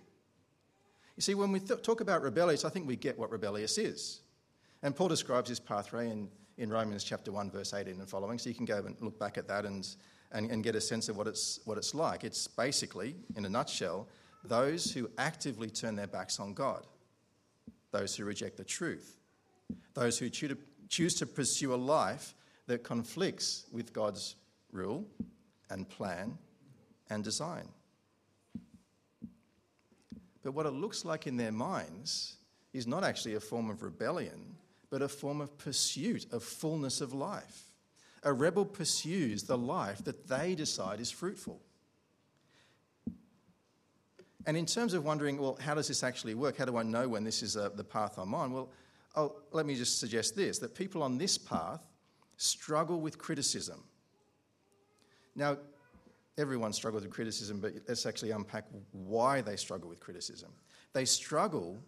You 1.15 1.21
see, 1.21 1.35
when 1.35 1.51
we 1.51 1.59
th- 1.59 1.81
talk 1.81 2.01
about 2.01 2.21
rebellious, 2.21 2.65
I 2.65 2.69
think 2.69 2.87
we 2.87 2.95
get 2.95 3.17
what 3.17 3.31
rebellious 3.31 3.77
is. 3.77 4.21
And 4.83 4.95
Paul 4.95 5.07
describes 5.07 5.49
this 5.49 5.59
pathway 5.59 6.09
in, 6.09 6.29
in 6.57 6.69
Romans 6.69 7.03
chapter 7.03 7.31
1, 7.31 7.51
verse 7.51 7.73
18 7.73 7.99
and 7.99 8.09
following, 8.09 8.39
so 8.39 8.49
you 8.49 8.55
can 8.55 8.65
go 8.65 8.77
and 8.77 8.95
look 9.01 9.19
back 9.19 9.37
at 9.37 9.47
that 9.47 9.65
and, 9.65 9.87
and, 10.31 10.49
and 10.49 10.63
get 10.63 10.75
a 10.75 10.81
sense 10.81 11.09
of 11.09 11.17
what 11.17 11.27
it's, 11.27 11.59
what 11.65 11.77
it's 11.77 11.93
like. 11.93 12.23
It's 12.23 12.47
basically, 12.47 13.15
in 13.35 13.45
a 13.45 13.49
nutshell, 13.49 14.07
those 14.43 14.91
who 14.91 15.09
actively 15.17 15.69
turn 15.69 15.95
their 15.95 16.07
backs 16.07 16.39
on 16.39 16.53
God 16.53 16.85
those 17.91 18.15
who 18.15 18.25
reject 18.25 18.57
the 18.57 18.63
truth, 18.63 19.17
those 19.93 20.17
who 20.17 20.29
choose 20.29 21.15
to 21.15 21.25
pursue 21.25 21.73
a 21.73 21.75
life 21.75 22.33
that 22.67 22.83
conflicts 22.83 23.65
with 23.71 23.93
God's 23.93 24.35
rule 24.71 25.05
and 25.69 25.87
plan 25.87 26.37
and 27.09 27.23
design. 27.23 27.67
But 30.43 30.53
what 30.53 30.65
it 30.65 30.71
looks 30.71 31.05
like 31.05 31.27
in 31.27 31.37
their 31.37 31.51
minds 31.51 32.37
is 32.73 32.87
not 32.87 33.03
actually 33.03 33.35
a 33.35 33.39
form 33.39 33.69
of 33.69 33.83
rebellion, 33.83 34.55
but 34.89 35.01
a 35.01 35.07
form 35.07 35.41
of 35.41 35.57
pursuit 35.57 36.25
of 36.31 36.43
fullness 36.43 37.01
of 37.01 37.13
life. 37.13 37.71
A 38.23 38.33
rebel 38.33 38.65
pursues 38.65 39.43
the 39.43 39.57
life 39.57 40.03
that 40.05 40.27
they 40.27 40.55
decide 40.55 40.99
is 40.99 41.11
fruitful. 41.11 41.61
And 44.45 44.57
in 44.57 44.65
terms 44.65 44.93
of 44.93 45.05
wondering, 45.05 45.37
well, 45.37 45.57
how 45.61 45.75
does 45.75 45.87
this 45.87 46.03
actually 46.03 46.33
work? 46.33 46.57
How 46.57 46.65
do 46.65 46.77
I 46.77 46.83
know 46.83 47.07
when 47.07 47.23
this 47.23 47.43
is 47.43 47.55
uh, 47.55 47.69
the 47.75 47.83
path 47.83 48.17
I'm 48.17 48.33
on? 48.33 48.53
Well, 48.53 48.69
let 49.51 49.65
me 49.65 49.75
just 49.75 49.99
suggest 49.99 50.35
this 50.35 50.59
that 50.59 50.73
people 50.75 51.03
on 51.03 51.17
this 51.17 51.37
path 51.37 51.85
struggle 52.37 52.99
with 53.01 53.17
criticism. 53.17 53.83
Now, 55.35 55.57
everyone 56.37 56.73
struggles 56.73 57.03
with 57.03 57.11
criticism, 57.11 57.59
but 57.59 57.73
let's 57.87 58.05
actually 58.05 58.31
unpack 58.31 58.65
why 58.91 59.41
they 59.41 59.55
struggle 59.55 59.89
with 59.89 59.99
criticism. 59.99 60.51
They 60.93 61.05
struggle 61.05 61.83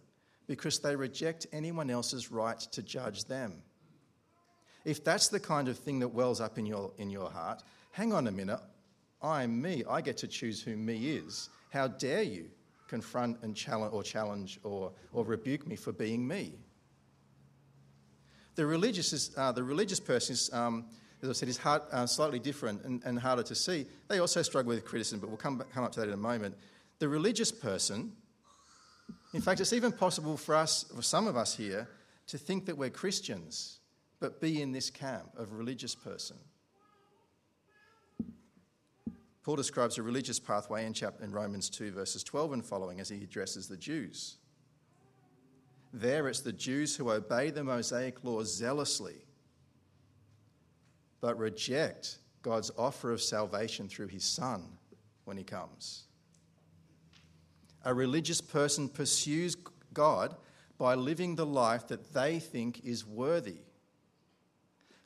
because 0.46 0.78
they 0.78 0.94
reject 0.94 1.46
anyone 1.52 1.90
else's 1.90 2.30
right 2.30 2.58
to 2.58 2.82
judge 2.82 3.24
them. 3.24 3.62
If 4.84 5.02
that's 5.02 5.28
the 5.28 5.40
kind 5.40 5.68
of 5.68 5.78
thing 5.78 5.98
that 6.00 6.08
wells 6.08 6.40
up 6.40 6.58
in 6.58 6.66
your, 6.66 6.92
in 6.98 7.08
your 7.08 7.30
heart, 7.30 7.62
hang 7.92 8.12
on 8.12 8.26
a 8.26 8.32
minute. 8.32 8.60
I'm 9.22 9.60
me. 9.60 9.82
I 9.88 10.02
get 10.02 10.18
to 10.18 10.28
choose 10.28 10.62
who 10.62 10.76
me 10.76 11.12
is. 11.16 11.48
How 11.70 11.88
dare 11.88 12.22
you 12.22 12.50
confront 12.88 13.42
and 13.42 13.56
challenge 13.56 13.94
or 13.94 14.02
challenge 14.02 14.60
or, 14.62 14.92
or 15.12 15.24
rebuke 15.24 15.66
me 15.66 15.76
for 15.76 15.92
being 15.92 16.28
me? 16.28 16.52
The 18.56 18.66
religious, 18.66 19.12
is, 19.12 19.30
uh, 19.36 19.52
the 19.52 19.64
religious 19.64 19.98
person 19.98 20.34
is, 20.34 20.52
um, 20.52 20.84
as 21.24 21.30
I 21.30 21.32
said, 21.32 21.48
is 21.48 21.56
hard, 21.56 21.82
uh, 21.90 22.06
slightly 22.06 22.38
different 22.38 22.84
and, 22.84 23.02
and, 23.04 23.18
harder 23.18 23.42
to 23.44 23.54
see. 23.54 23.86
They 24.08 24.18
also 24.18 24.42
struggle 24.42 24.74
with 24.74 24.84
criticism, 24.84 25.20
but 25.20 25.28
we'll 25.28 25.38
come, 25.38 25.58
back, 25.58 25.72
come 25.72 25.82
up 25.82 25.92
to 25.92 26.00
that 26.00 26.08
in 26.08 26.14
a 26.14 26.18
moment. 26.18 26.54
The 26.98 27.08
religious 27.08 27.50
person, 27.50 28.12
in 29.32 29.40
fact, 29.40 29.60
it's 29.60 29.72
even 29.72 29.90
possible 29.90 30.36
for 30.36 30.54
us, 30.54 30.84
for 30.94 31.02
some 31.02 31.26
of 31.26 31.36
us 31.36 31.56
here, 31.56 31.88
to 32.26 32.38
think 32.38 32.66
that 32.66 32.76
we're 32.76 32.90
Christians, 32.90 33.78
but 34.20 34.40
be 34.40 34.60
in 34.60 34.72
this 34.72 34.90
camp 34.90 35.30
of 35.36 35.52
religious 35.52 35.94
person. 35.94 36.36
Paul 39.42 39.56
describes 39.56 39.98
a 39.98 40.02
religious 40.02 40.38
pathway 40.38 40.86
in, 40.86 40.92
chapter, 40.92 41.24
in 41.24 41.32
Romans 41.32 41.68
2, 41.70 41.92
verses 41.92 42.22
12 42.22 42.52
and 42.52 42.64
following, 42.64 43.00
as 43.00 43.08
he 43.08 43.22
addresses 43.22 43.66
the 43.66 43.76
Jews. 43.76 44.36
There, 45.92 46.28
it's 46.28 46.40
the 46.40 46.52
Jews 46.52 46.96
who 46.96 47.10
obey 47.10 47.50
the 47.50 47.62
Mosaic 47.62 48.24
law 48.24 48.42
zealously, 48.42 49.24
but 51.24 51.38
reject 51.38 52.18
God's 52.42 52.70
offer 52.76 53.10
of 53.10 53.22
salvation 53.22 53.88
through 53.88 54.08
his 54.08 54.24
Son 54.24 54.62
when 55.24 55.38
he 55.38 55.42
comes. 55.42 56.04
A 57.82 57.94
religious 57.94 58.42
person 58.42 58.90
pursues 58.90 59.56
God 59.94 60.36
by 60.76 60.96
living 60.96 61.34
the 61.34 61.46
life 61.46 61.88
that 61.88 62.12
they 62.12 62.40
think 62.40 62.84
is 62.84 63.06
worthy. 63.06 63.56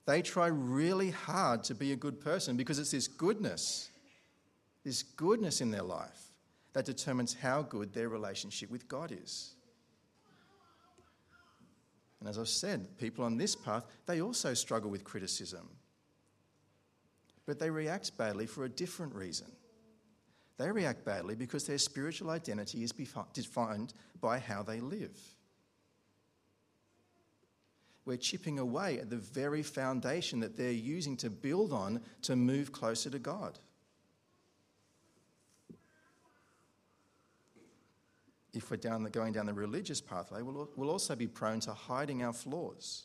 They 0.06 0.20
try 0.20 0.48
really 0.48 1.10
hard 1.10 1.62
to 1.64 1.74
be 1.76 1.92
a 1.92 1.96
good 1.96 2.20
person 2.20 2.56
because 2.56 2.80
it's 2.80 2.90
this 2.90 3.06
goodness 3.06 3.88
this 4.84 5.04
goodness 5.04 5.60
in 5.60 5.70
their 5.70 5.82
life 5.82 6.32
that 6.72 6.84
determines 6.84 7.32
how 7.32 7.62
good 7.62 7.92
their 7.92 8.08
relationship 8.08 8.72
with 8.72 8.88
God 8.88 9.12
is. 9.12 9.54
And 12.18 12.28
as 12.28 12.40
I've 12.40 12.48
said, 12.48 12.98
people 12.98 13.24
on 13.24 13.36
this 13.36 13.54
path, 13.54 13.84
they 14.06 14.20
also 14.20 14.52
struggle 14.54 14.90
with 14.90 15.04
criticism. 15.04 15.68
But 17.48 17.58
they 17.58 17.70
react 17.70 18.14
badly 18.18 18.44
for 18.44 18.66
a 18.66 18.68
different 18.68 19.14
reason. 19.14 19.46
They 20.58 20.70
react 20.70 21.02
badly 21.06 21.34
because 21.34 21.66
their 21.66 21.78
spiritual 21.78 22.28
identity 22.28 22.82
is 22.82 22.92
defined 23.32 23.94
by 24.20 24.38
how 24.38 24.62
they 24.62 24.80
live. 24.80 25.18
We're 28.04 28.18
chipping 28.18 28.58
away 28.58 28.98
at 28.98 29.08
the 29.08 29.16
very 29.16 29.62
foundation 29.62 30.40
that 30.40 30.58
they're 30.58 30.70
using 30.70 31.16
to 31.16 31.30
build 31.30 31.72
on 31.72 32.02
to 32.22 32.36
move 32.36 32.70
closer 32.70 33.08
to 33.08 33.18
God. 33.18 33.58
if 38.52 38.70
we're 38.70 38.76
down 38.76 39.04
the, 39.04 39.10
going 39.10 39.32
down 39.32 39.46
the 39.46 39.54
religious 39.54 40.00
pathway, 40.00 40.42
we'll, 40.42 40.68
we'll 40.76 40.90
also 40.90 41.16
be 41.16 41.26
prone 41.26 41.60
to 41.60 41.72
hiding 41.72 42.22
our 42.22 42.32
flaws 42.32 43.04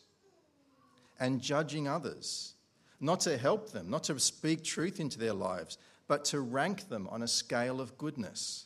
and 1.19 1.39
judging 1.39 1.87
others, 1.87 2.55
not 3.03 3.19
to 3.19 3.37
help 3.37 3.71
them, 3.71 3.89
not 3.89 4.05
to 4.05 4.17
speak 4.17 4.63
truth 4.63 5.01
into 5.01 5.19
their 5.19 5.33
lives, 5.33 5.77
but 6.07 6.23
to 6.23 6.39
rank 6.39 6.87
them 6.87 7.05
on 7.11 7.21
a 7.21 7.27
scale 7.27 7.81
of 7.81 7.97
goodness. 7.97 8.65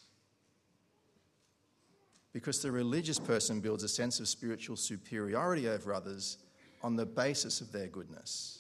Because 2.34 2.62
the 2.62 2.72
religious 2.72 3.18
person 3.18 3.62
builds 3.62 3.84
a 3.84 3.88
sense 3.88 4.20
of 4.20 4.28
spiritual 4.28 4.76
superiority 4.76 5.68
over 5.68 5.92
others 5.92 6.38
on 6.84 6.96
the 6.96 7.06
basis 7.06 7.62
of 7.62 7.72
their 7.72 7.88
goodness. 7.88 8.60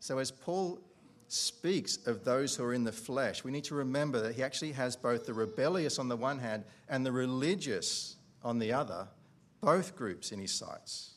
So, 0.00 0.16
as 0.16 0.30
Paul 0.30 0.80
speaks 1.28 1.98
of 2.06 2.24
those 2.24 2.56
who 2.56 2.64
are 2.64 2.72
in 2.72 2.84
the 2.84 2.92
flesh, 2.92 3.44
we 3.44 3.50
need 3.50 3.64
to 3.64 3.74
remember 3.74 4.22
that 4.22 4.34
he 4.34 4.42
actually 4.42 4.72
has 4.72 4.96
both 4.96 5.26
the 5.26 5.34
rebellious 5.34 5.98
on 5.98 6.08
the 6.08 6.16
one 6.16 6.38
hand 6.38 6.64
and 6.88 7.04
the 7.04 7.12
religious 7.12 8.16
on 8.42 8.58
the 8.58 8.72
other, 8.72 9.08
both 9.60 9.94
groups 9.94 10.32
in 10.32 10.40
his 10.40 10.52
sights. 10.52 11.15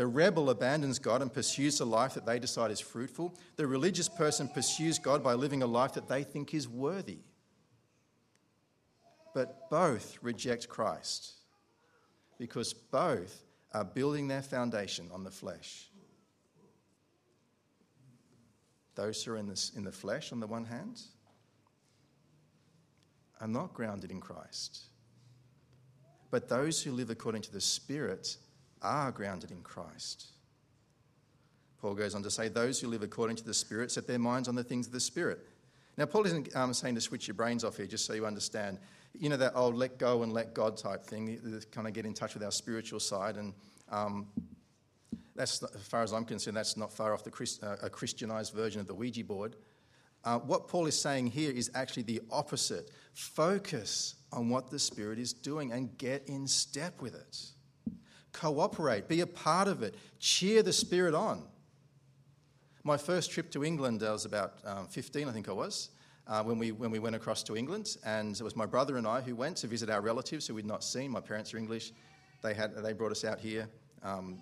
The 0.00 0.06
rebel 0.06 0.48
abandons 0.48 0.98
God 0.98 1.20
and 1.20 1.30
pursues 1.30 1.78
a 1.78 1.84
life 1.84 2.14
that 2.14 2.24
they 2.24 2.38
decide 2.38 2.70
is 2.70 2.80
fruitful. 2.80 3.36
The 3.56 3.66
religious 3.66 4.08
person 4.08 4.48
pursues 4.48 4.98
God 4.98 5.22
by 5.22 5.34
living 5.34 5.62
a 5.62 5.66
life 5.66 5.92
that 5.92 6.08
they 6.08 6.24
think 6.24 6.54
is 6.54 6.66
worthy. 6.66 7.18
But 9.34 9.68
both 9.68 10.16
reject 10.22 10.70
Christ 10.70 11.34
because 12.38 12.72
both 12.72 13.44
are 13.74 13.84
building 13.84 14.26
their 14.26 14.40
foundation 14.40 15.10
on 15.12 15.22
the 15.22 15.30
flesh. 15.30 15.90
Those 18.94 19.22
who 19.22 19.32
are 19.32 19.36
in, 19.36 19.48
this, 19.48 19.70
in 19.76 19.84
the 19.84 19.92
flesh, 19.92 20.32
on 20.32 20.40
the 20.40 20.46
one 20.46 20.64
hand, 20.64 20.98
are 23.38 23.48
not 23.48 23.74
grounded 23.74 24.10
in 24.10 24.20
Christ. 24.22 24.80
But 26.30 26.48
those 26.48 26.82
who 26.82 26.90
live 26.92 27.10
according 27.10 27.42
to 27.42 27.52
the 27.52 27.60
Spirit 27.60 28.38
are 28.82 29.12
grounded 29.12 29.50
in 29.50 29.62
Christ. 29.62 30.26
Paul 31.80 31.94
goes 31.94 32.14
on 32.14 32.22
to 32.22 32.30
say, 32.30 32.48
Those 32.48 32.80
who 32.80 32.88
live 32.88 33.02
according 33.02 33.36
to 33.36 33.44
the 33.44 33.54
Spirit 33.54 33.90
set 33.90 34.06
their 34.06 34.18
minds 34.18 34.48
on 34.48 34.54
the 34.54 34.64
things 34.64 34.86
of 34.86 34.92
the 34.92 35.00
Spirit. 35.00 35.40
Now, 35.96 36.06
Paul 36.06 36.24
isn't 36.26 36.54
um, 36.56 36.72
saying 36.72 36.94
to 36.94 37.00
switch 37.00 37.26
your 37.26 37.34
brains 37.34 37.64
off 37.64 37.76
here, 37.76 37.86
just 37.86 38.06
so 38.06 38.12
you 38.12 38.26
understand. 38.26 38.78
You 39.18 39.28
know, 39.28 39.36
that 39.38 39.52
old 39.54 39.74
let 39.74 39.98
go 39.98 40.22
and 40.22 40.32
let 40.32 40.54
God 40.54 40.76
type 40.76 41.02
thing, 41.02 41.40
kind 41.72 41.86
of 41.86 41.92
get 41.92 42.06
in 42.06 42.14
touch 42.14 42.34
with 42.34 42.42
our 42.44 42.52
spiritual 42.52 43.00
side 43.00 43.36
and 43.36 43.52
um, 43.90 44.28
that's, 45.34 45.62
as 45.62 45.82
far 45.86 46.02
as 46.02 46.12
I'm 46.12 46.24
concerned, 46.24 46.56
that's 46.56 46.76
not 46.76 46.92
far 46.92 47.14
off 47.14 47.24
the 47.24 47.30
Christ, 47.30 47.62
uh, 47.62 47.76
a 47.82 47.90
Christianized 47.90 48.52
version 48.52 48.80
of 48.80 48.86
the 48.86 48.94
Ouija 48.94 49.24
board. 49.24 49.56
Uh, 50.22 50.38
what 50.38 50.68
Paul 50.68 50.86
is 50.86 51.00
saying 51.00 51.28
here 51.28 51.50
is 51.50 51.70
actually 51.74 52.02
the 52.02 52.20
opposite. 52.30 52.90
Focus 53.14 54.16
on 54.32 54.50
what 54.50 54.70
the 54.70 54.78
Spirit 54.78 55.18
is 55.18 55.32
doing 55.32 55.72
and 55.72 55.96
get 55.96 56.28
in 56.28 56.46
step 56.46 57.00
with 57.00 57.14
it. 57.14 57.38
Cooperate, 58.32 59.08
be 59.08 59.20
a 59.20 59.26
part 59.26 59.68
of 59.68 59.82
it, 59.82 59.94
cheer 60.18 60.62
the 60.62 60.72
Spirit 60.72 61.14
on. 61.14 61.42
My 62.82 62.96
first 62.96 63.30
trip 63.30 63.50
to 63.52 63.64
England, 63.64 64.02
I 64.02 64.12
was 64.12 64.24
about 64.24 64.54
um, 64.64 64.86
15, 64.86 65.28
I 65.28 65.32
think 65.32 65.48
I 65.48 65.52
was, 65.52 65.90
uh, 66.26 66.42
when, 66.42 66.58
we, 66.58 66.72
when 66.72 66.90
we 66.90 66.98
went 66.98 67.14
across 67.14 67.42
to 67.44 67.56
England. 67.56 67.96
And 68.04 68.34
it 68.34 68.42
was 68.42 68.56
my 68.56 68.66
brother 68.66 68.96
and 68.96 69.06
I 69.06 69.20
who 69.20 69.34
went 69.34 69.58
to 69.58 69.66
visit 69.66 69.90
our 69.90 70.00
relatives 70.00 70.46
who 70.46 70.54
we'd 70.54 70.64
not 70.64 70.82
seen. 70.82 71.10
My 71.10 71.20
parents 71.20 71.52
are 71.52 71.58
English. 71.58 71.92
They, 72.42 72.54
had, 72.54 72.74
they 72.76 72.94
brought 72.94 73.12
us 73.12 73.24
out 73.24 73.38
here. 73.38 73.68
Um, 74.02 74.38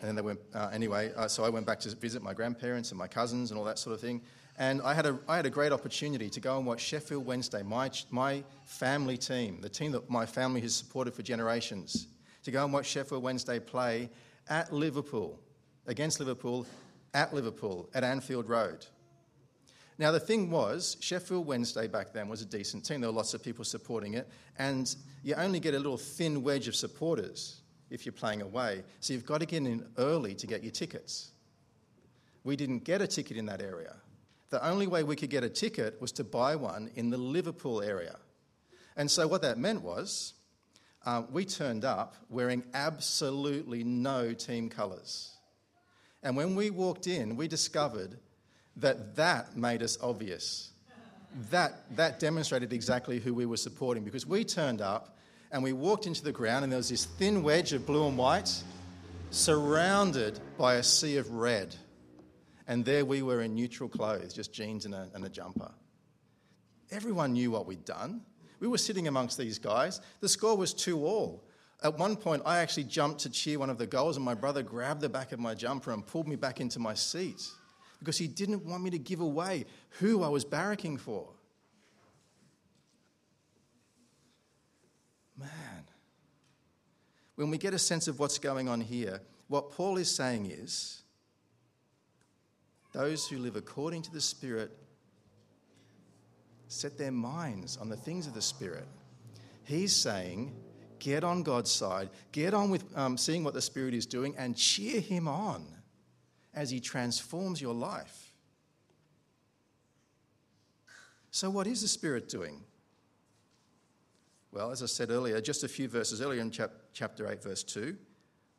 and 0.00 0.08
then 0.08 0.16
they 0.16 0.22
went, 0.22 0.40
uh, 0.54 0.70
anyway, 0.72 1.12
uh, 1.14 1.28
so 1.28 1.44
I 1.44 1.50
went 1.50 1.66
back 1.66 1.78
to 1.80 1.94
visit 1.94 2.22
my 2.22 2.32
grandparents 2.32 2.90
and 2.90 2.98
my 2.98 3.06
cousins 3.06 3.50
and 3.50 3.58
all 3.58 3.64
that 3.66 3.78
sort 3.78 3.94
of 3.94 4.00
thing. 4.00 4.22
And 4.58 4.82
I 4.82 4.94
had 4.94 5.06
a, 5.06 5.18
I 5.28 5.36
had 5.36 5.46
a 5.46 5.50
great 5.50 5.72
opportunity 5.72 6.28
to 6.30 6.40
go 6.40 6.56
and 6.56 6.66
watch 6.66 6.80
Sheffield 6.80 7.24
Wednesday, 7.24 7.62
my, 7.62 7.90
my 8.10 8.42
family 8.64 9.16
team, 9.16 9.60
the 9.60 9.68
team 9.68 9.92
that 9.92 10.10
my 10.10 10.26
family 10.26 10.60
has 10.62 10.74
supported 10.74 11.14
for 11.14 11.22
generations, 11.22 12.08
to 12.42 12.50
go 12.50 12.64
and 12.64 12.72
watch 12.72 12.86
Sheffield 12.86 13.22
Wednesday 13.22 13.58
play 13.58 14.10
at 14.48 14.72
Liverpool, 14.72 15.38
against 15.86 16.18
Liverpool, 16.18 16.66
at 17.14 17.34
Liverpool, 17.34 17.88
at 17.94 18.04
Anfield 18.04 18.48
Road. 18.48 18.86
Now, 19.98 20.12
the 20.12 20.20
thing 20.20 20.50
was, 20.50 20.96
Sheffield 21.00 21.46
Wednesday 21.46 21.86
back 21.86 22.12
then 22.14 22.28
was 22.28 22.40
a 22.40 22.46
decent 22.46 22.86
team. 22.86 23.02
There 23.02 23.10
were 23.10 23.16
lots 23.16 23.34
of 23.34 23.42
people 23.42 23.64
supporting 23.64 24.14
it, 24.14 24.28
and 24.58 24.94
you 25.22 25.34
only 25.34 25.60
get 25.60 25.74
a 25.74 25.76
little 25.76 25.98
thin 25.98 26.42
wedge 26.42 26.68
of 26.68 26.74
supporters 26.74 27.60
if 27.90 28.06
you're 28.06 28.12
playing 28.14 28.40
away. 28.40 28.82
So 29.00 29.12
you've 29.12 29.26
got 29.26 29.40
to 29.40 29.46
get 29.46 29.58
in 29.58 29.86
early 29.98 30.34
to 30.36 30.46
get 30.46 30.62
your 30.62 30.72
tickets. 30.72 31.32
We 32.44 32.56
didn't 32.56 32.84
get 32.84 33.02
a 33.02 33.06
ticket 33.06 33.36
in 33.36 33.44
that 33.46 33.60
area. 33.60 33.94
The 34.48 34.66
only 34.66 34.86
way 34.86 35.02
we 35.02 35.16
could 35.16 35.30
get 35.30 35.44
a 35.44 35.50
ticket 35.50 36.00
was 36.00 36.12
to 36.12 36.24
buy 36.24 36.56
one 36.56 36.90
in 36.94 37.10
the 37.10 37.18
Liverpool 37.18 37.82
area. 37.82 38.16
And 38.96 39.10
so 39.10 39.28
what 39.28 39.42
that 39.42 39.58
meant 39.58 39.82
was 39.82 40.34
uh, 41.04 41.22
we 41.30 41.44
turned 41.44 41.84
up 41.84 42.14
wearing 42.28 42.62
absolutely 42.74 43.84
no 43.84 44.32
team 44.32 44.68
colours. 44.68 45.34
And 46.22 46.36
when 46.36 46.54
we 46.54 46.70
walked 46.70 47.06
in, 47.06 47.36
we 47.36 47.48
discovered 47.48 48.18
that 48.76 49.16
that 49.16 49.56
made 49.56 49.82
us 49.82 49.98
obvious. 50.02 50.70
That, 51.50 51.96
that 51.96 52.20
demonstrated 52.20 52.72
exactly 52.72 53.18
who 53.18 53.32
we 53.32 53.46
were 53.46 53.56
supporting 53.56 54.04
because 54.04 54.26
we 54.26 54.44
turned 54.44 54.80
up 54.80 55.16
and 55.52 55.62
we 55.62 55.72
walked 55.72 56.06
into 56.06 56.22
the 56.22 56.32
ground, 56.32 56.62
and 56.62 56.72
there 56.72 56.76
was 56.76 56.88
this 56.88 57.04
thin 57.04 57.42
wedge 57.42 57.72
of 57.72 57.84
blue 57.84 58.06
and 58.06 58.16
white 58.16 58.62
surrounded 59.30 60.38
by 60.56 60.74
a 60.74 60.82
sea 60.82 61.16
of 61.16 61.30
red. 61.32 61.74
And 62.68 62.84
there 62.84 63.04
we 63.04 63.22
were 63.22 63.40
in 63.40 63.54
neutral 63.54 63.88
clothes, 63.88 64.32
just 64.32 64.52
jeans 64.52 64.84
and 64.84 64.94
a, 64.94 65.08
and 65.12 65.24
a 65.24 65.28
jumper. 65.28 65.72
Everyone 66.92 67.32
knew 67.32 67.50
what 67.50 67.66
we'd 67.66 67.84
done. 67.84 68.22
We 68.60 68.68
were 68.68 68.78
sitting 68.78 69.08
amongst 69.08 69.38
these 69.38 69.58
guys. 69.58 70.00
The 70.20 70.28
score 70.28 70.56
was 70.56 70.72
2 70.74 71.04
all. 71.04 71.44
At 71.82 71.98
one 71.98 72.14
point, 72.14 72.42
I 72.44 72.58
actually 72.58 72.84
jumped 72.84 73.20
to 73.20 73.30
cheer 73.30 73.58
one 73.58 73.70
of 73.70 73.78
the 73.78 73.86
goals, 73.86 74.16
and 74.16 74.24
my 74.24 74.34
brother 74.34 74.62
grabbed 74.62 75.00
the 75.00 75.08
back 75.08 75.32
of 75.32 75.40
my 75.40 75.54
jumper 75.54 75.92
and 75.92 76.06
pulled 76.06 76.28
me 76.28 76.36
back 76.36 76.60
into 76.60 76.78
my 76.78 76.92
seat 76.92 77.48
because 77.98 78.18
he 78.18 78.28
didn't 78.28 78.66
want 78.66 78.82
me 78.82 78.90
to 78.90 78.98
give 78.98 79.20
away 79.20 79.64
who 79.98 80.22
I 80.22 80.28
was 80.28 80.44
barracking 80.44 81.00
for. 81.00 81.26
Man, 85.38 85.48
when 87.36 87.48
we 87.48 87.56
get 87.56 87.72
a 87.72 87.78
sense 87.78 88.08
of 88.08 88.18
what's 88.18 88.38
going 88.38 88.68
on 88.68 88.82
here, 88.82 89.22
what 89.48 89.70
Paul 89.70 89.96
is 89.96 90.14
saying 90.14 90.50
is 90.50 91.00
those 92.92 93.26
who 93.26 93.38
live 93.38 93.56
according 93.56 94.02
to 94.02 94.12
the 94.12 94.20
Spirit 94.20 94.76
set 96.70 96.96
their 96.96 97.10
minds 97.10 97.76
on 97.76 97.88
the 97.88 97.96
things 97.96 98.28
of 98.28 98.34
the 98.34 98.40
Spirit. 98.40 98.86
He's 99.64 99.94
saying, 99.94 100.54
get 101.00 101.24
on 101.24 101.42
God's 101.42 101.70
side, 101.70 102.10
get 102.30 102.54
on 102.54 102.70
with 102.70 102.84
um, 102.96 103.18
seeing 103.18 103.42
what 103.42 103.54
the 103.54 103.60
Spirit 103.60 103.92
is 103.92 104.06
doing, 104.06 104.34
and 104.38 104.56
cheer 104.56 105.00
Him 105.00 105.26
on 105.26 105.66
as 106.54 106.70
He 106.70 106.78
transforms 106.78 107.60
your 107.60 107.74
life. 107.74 108.32
So, 111.32 111.50
what 111.50 111.66
is 111.66 111.82
the 111.82 111.88
Spirit 111.88 112.28
doing? 112.28 112.62
Well, 114.52 114.70
as 114.70 114.82
I 114.82 114.86
said 114.86 115.10
earlier, 115.10 115.40
just 115.40 115.64
a 115.64 115.68
few 115.68 115.88
verses 115.88 116.20
earlier 116.20 116.40
in 116.40 116.50
chap- 116.50 116.72
chapter 116.92 117.30
8, 117.30 117.42
verse 117.42 117.62
2, 117.64 117.96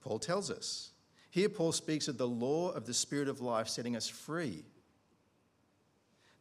Paul 0.01 0.19
tells 0.19 0.49
us. 0.51 0.91
Here, 1.29 1.49
Paul 1.49 1.71
speaks 1.71 2.09
of 2.09 2.17
the 2.17 2.27
law 2.27 2.71
of 2.71 2.85
the 2.85 2.93
Spirit 2.93 3.29
of 3.29 3.39
life 3.39 3.69
setting 3.69 3.95
us 3.95 4.07
free. 4.07 4.65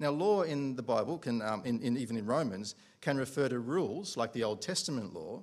Now, 0.00 0.11
law 0.11 0.42
in 0.42 0.76
the 0.76 0.83
Bible, 0.83 1.19
can, 1.19 1.42
um, 1.42 1.62
in, 1.66 1.80
in, 1.83 1.99
even 1.99 2.16
in 2.16 2.25
Romans, 2.25 2.75
can 3.02 3.19
refer 3.19 3.50
to 3.50 3.59
rules 3.59 4.16
like 4.16 4.33
the 4.33 4.45
Old 4.45 4.62
Testament 4.62 5.12
law, 5.12 5.42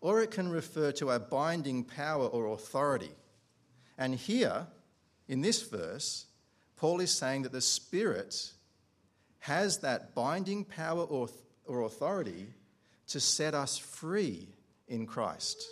or 0.00 0.22
it 0.22 0.30
can 0.30 0.48
refer 0.48 0.92
to 0.92 1.10
a 1.10 1.18
binding 1.18 1.82
power 1.82 2.26
or 2.26 2.54
authority. 2.54 3.10
And 3.98 4.14
here, 4.14 4.68
in 5.28 5.40
this 5.40 5.62
verse, 5.62 6.26
Paul 6.76 7.00
is 7.00 7.10
saying 7.10 7.42
that 7.42 7.52
the 7.52 7.60
Spirit 7.60 8.52
has 9.40 9.78
that 9.78 10.14
binding 10.14 10.64
power 10.64 11.02
or, 11.02 11.28
or 11.66 11.82
authority 11.82 12.46
to 13.08 13.18
set 13.18 13.54
us 13.54 13.76
free 13.76 14.48
in 14.86 15.04
Christ. 15.04 15.66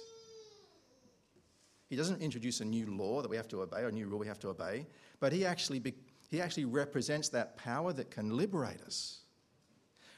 He 1.88 1.94
doesn't 1.94 2.20
introduce 2.20 2.60
a 2.60 2.64
new 2.64 2.86
law 2.86 3.22
that 3.22 3.30
we 3.30 3.36
have 3.36 3.48
to 3.48 3.62
obey 3.62 3.82
or 3.82 3.88
a 3.88 3.92
new 3.92 4.08
rule 4.08 4.18
we 4.18 4.26
have 4.26 4.40
to 4.40 4.48
obey, 4.48 4.86
but 5.20 5.32
he 5.32 5.46
actually, 5.46 5.78
he 6.28 6.40
actually 6.40 6.66
represents 6.66 7.30
that 7.30 7.56
power 7.56 7.92
that 7.94 8.10
can 8.10 8.36
liberate 8.36 8.80
us. 8.82 9.20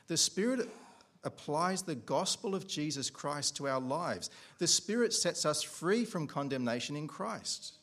The 0.09 0.17
Spirit 0.17 0.69
applies 1.23 1.83
the 1.83 1.95
gospel 1.95 2.55
of 2.55 2.67
Jesus 2.67 3.11
Christ 3.11 3.57
to 3.57 3.69
our 3.69 3.81
lives. 3.81 4.31
The 4.59 4.67
Spirit 4.67 5.13
sets 5.13 5.47
us 5.47 5.63
free 5.63 6.05
from 6.05 6.27
condemnation 6.27 6.97
in 6.97 7.07
Christ. 7.07 7.75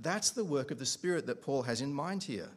That's 0.00 0.30
the 0.30 0.44
work 0.44 0.70
of 0.70 0.78
the 0.78 0.86
Spirit 0.86 1.26
that 1.26 1.42
Paul 1.42 1.62
has 1.62 1.80
in 1.80 1.92
mind 1.92 2.22
here. 2.22 2.48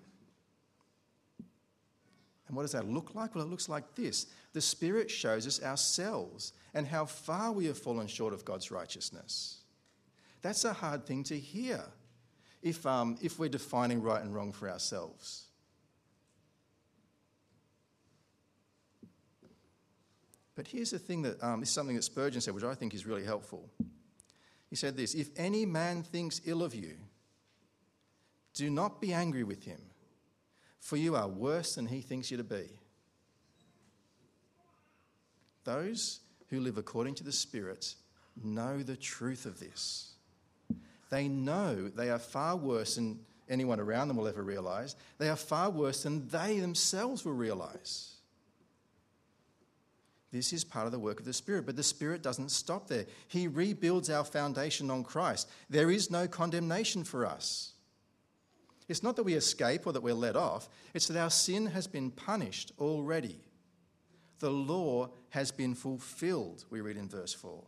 And 2.48 2.56
what 2.56 2.62
does 2.64 2.74
that 2.74 2.88
look 2.88 3.16
like? 3.16 3.34
Well, 3.34 3.44
it 3.44 3.50
looks 3.50 3.70
like 3.70 3.96
this 3.96 4.28
the 4.54 4.62
Spirit 4.62 5.10
shows 5.10 5.48
us 5.48 5.64
ourselves 5.64 6.54
and 6.74 6.86
how 6.86 7.06
far 7.06 7.52
we 7.52 7.66
have 7.66 7.78
fallen 7.78 8.08
short 8.08 8.34
of 8.34 8.46
God's 8.46 8.70
righteousness. 8.70 9.62
That's 10.42 10.64
a 10.64 10.74
hard 10.74 11.06
thing 11.08 11.24
to 11.24 11.40
hear 11.40 11.84
if, 12.66 12.84
um, 12.88 13.16
if 13.22 13.38
we're 13.38 13.48
defining 13.48 14.02
right 14.02 14.22
and 14.24 14.34
wrong 14.34 14.52
for 14.52 14.68
ourselves. 14.68 15.44
But 20.56 20.68
here's 20.68 20.90
the 20.90 20.98
thing 20.98 21.22
that 21.22 21.42
um, 21.44 21.62
is 21.62 21.70
something 21.70 21.96
that 21.96 22.02
Spurgeon 22.02 22.42
said, 22.42 22.56
which 22.56 22.64
I 22.64 22.74
think 22.74 22.96
is 22.96 23.06
really 23.06 23.24
helpful. 23.24 23.70
He 24.68 24.76
said 24.76 24.98
this 24.98 25.14
If 25.14 25.30
any 25.38 25.64
man 25.66 26.02
thinks 26.02 26.42
ill 26.46 26.64
of 26.64 26.74
you, 26.74 26.96
do 28.56 28.72
not 28.72 29.00
be 29.00 29.14
angry 29.14 29.44
with 29.44 29.64
him, 29.64 29.82
for 30.80 30.98
you 30.98 31.16
are 31.16 31.28
worse 31.28 31.76
than 31.76 31.86
he 31.86 32.02
thinks 32.02 32.32
you 32.32 32.38
to 32.38 32.44
be. 32.44 32.66
Those 35.66 36.22
who 36.50 36.60
live 36.62 36.80
according 36.80 37.14
to 37.16 37.24
the 37.24 37.32
Spirit 37.32 37.94
know 38.44 38.82
the 38.82 38.98
truth 38.98 39.46
of 39.46 39.60
this. 39.60 40.15
They 41.10 41.28
know 41.28 41.90
they 41.90 42.10
are 42.10 42.20
far 42.20 42.56
worse 42.56 42.96
than 42.96 43.20
anyone 43.50 43.80
around 43.80 44.08
them 44.08 44.18
will 44.18 44.28
ever 44.28 44.44
realize. 44.44 44.96
They 45.18 45.30
are 45.30 45.36
far 45.36 45.70
worse 45.70 46.04
than 46.04 46.28
they 46.28 46.60
themselves 46.60 47.24
will 47.24 47.34
realize. 47.34 48.12
This 50.32 50.52
is 50.52 50.66
part 50.66 50.86
of 50.86 50.92
the 50.92 51.00
work 51.00 51.20
of 51.20 51.26
the 51.26 51.34
Spirit, 51.34 51.66
but 51.66 51.78
the 51.78 51.84
Spirit 51.84 52.22
doesn't 52.22 52.52
stop 52.52 52.88
there. 52.88 53.06
He 53.28 53.48
rebuilds 53.48 54.10
our 54.10 54.26
foundation 54.26 54.92
on 54.92 55.04
Christ. 55.04 55.50
There 55.70 55.90
is 55.90 56.12
no 56.12 56.28
condemnation 56.28 57.04
for 57.04 57.26
us. 57.26 57.74
It's 58.88 59.02
not 59.02 59.16
that 59.16 59.24
we 59.24 59.34
escape 59.34 59.88
or 59.88 59.94
that 59.94 60.04
we're 60.04 60.14
let 60.14 60.36
off, 60.36 60.70
it's 60.94 61.08
that 61.08 61.20
our 61.20 61.30
sin 61.30 61.68
has 61.68 61.88
been 61.88 62.12
punished 62.12 62.72
already. 62.80 63.40
The 64.40 64.52
law 64.52 65.10
has 65.30 65.52
been 65.52 65.74
fulfilled, 65.74 66.66
we 66.70 66.82
read 66.82 66.98
in 66.98 67.08
verse 67.08 67.34
4. 67.34 67.64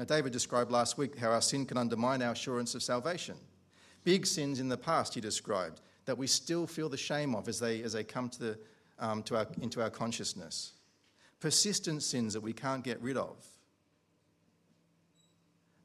Now, 0.00 0.06
David 0.06 0.32
described 0.32 0.70
last 0.70 0.96
week 0.96 1.18
how 1.18 1.30
our 1.30 1.42
sin 1.42 1.66
can 1.66 1.76
undermine 1.76 2.22
our 2.22 2.32
assurance 2.32 2.74
of 2.74 2.82
salvation. 2.82 3.36
Big 4.02 4.24
sins 4.24 4.58
in 4.58 4.66
the 4.66 4.78
past, 4.78 5.12
he 5.12 5.20
described, 5.20 5.82
that 6.06 6.16
we 6.16 6.26
still 6.26 6.66
feel 6.66 6.88
the 6.88 6.96
shame 6.96 7.34
of 7.34 7.48
as 7.48 7.60
they, 7.60 7.82
as 7.82 7.92
they 7.92 8.02
come 8.02 8.30
to 8.30 8.38
the, 8.40 8.58
um, 8.98 9.22
to 9.24 9.36
our, 9.36 9.46
into 9.60 9.82
our 9.82 9.90
consciousness. 9.90 10.72
Persistent 11.38 12.02
sins 12.02 12.32
that 12.32 12.40
we 12.40 12.54
can't 12.54 12.82
get 12.82 12.98
rid 13.02 13.18
of. 13.18 13.46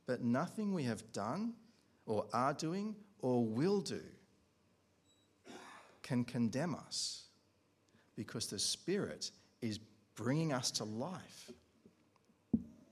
But 0.06 0.24
nothing 0.24 0.74
we 0.74 0.84
have 0.84 1.12
done 1.12 1.52
or 2.06 2.26
are 2.32 2.54
doing 2.54 2.96
or 3.20 3.46
will 3.46 3.82
do 3.82 4.00
can 6.04 6.24
condemn 6.24 6.74
us 6.74 7.26
because 8.16 8.48
the 8.48 8.60
Spirit 8.60 9.32
is 9.62 9.78
bringing 10.16 10.54
us 10.54 10.72
to 10.72 10.86
life 10.86 11.52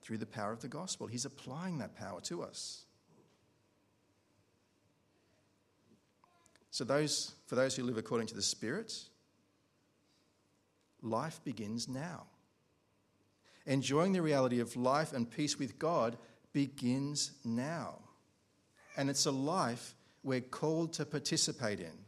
through 0.03 0.17
the 0.17 0.25
power 0.25 0.51
of 0.51 0.61
the 0.61 0.67
gospel. 0.67 1.07
He's 1.07 1.25
applying 1.25 1.79
that 1.79 1.95
power 1.95 2.21
to 2.21 2.43
us. 2.43 2.85
So, 6.71 6.83
those, 6.83 7.33
for 7.45 7.55
those 7.55 7.75
who 7.75 7.83
live 7.83 7.97
according 7.97 8.27
to 8.27 8.35
the 8.35 8.41
Spirit, 8.41 8.93
life 11.01 11.39
begins 11.43 11.87
now. 11.87 12.23
Enjoying 13.65 14.11
the 14.11 14.21
reality 14.21 14.59
of 14.59 14.75
life 14.75 15.13
and 15.13 15.29
peace 15.29 15.57
with 15.57 15.79
God 15.79 16.17
begins 16.51 17.31
now. 17.45 17.99
And 18.97 19.09
it's 19.09 19.25
a 19.25 19.31
life 19.31 19.95
we're 20.23 20.41
called 20.41 20.93
to 20.93 21.05
participate 21.05 21.79
in. 21.79 22.02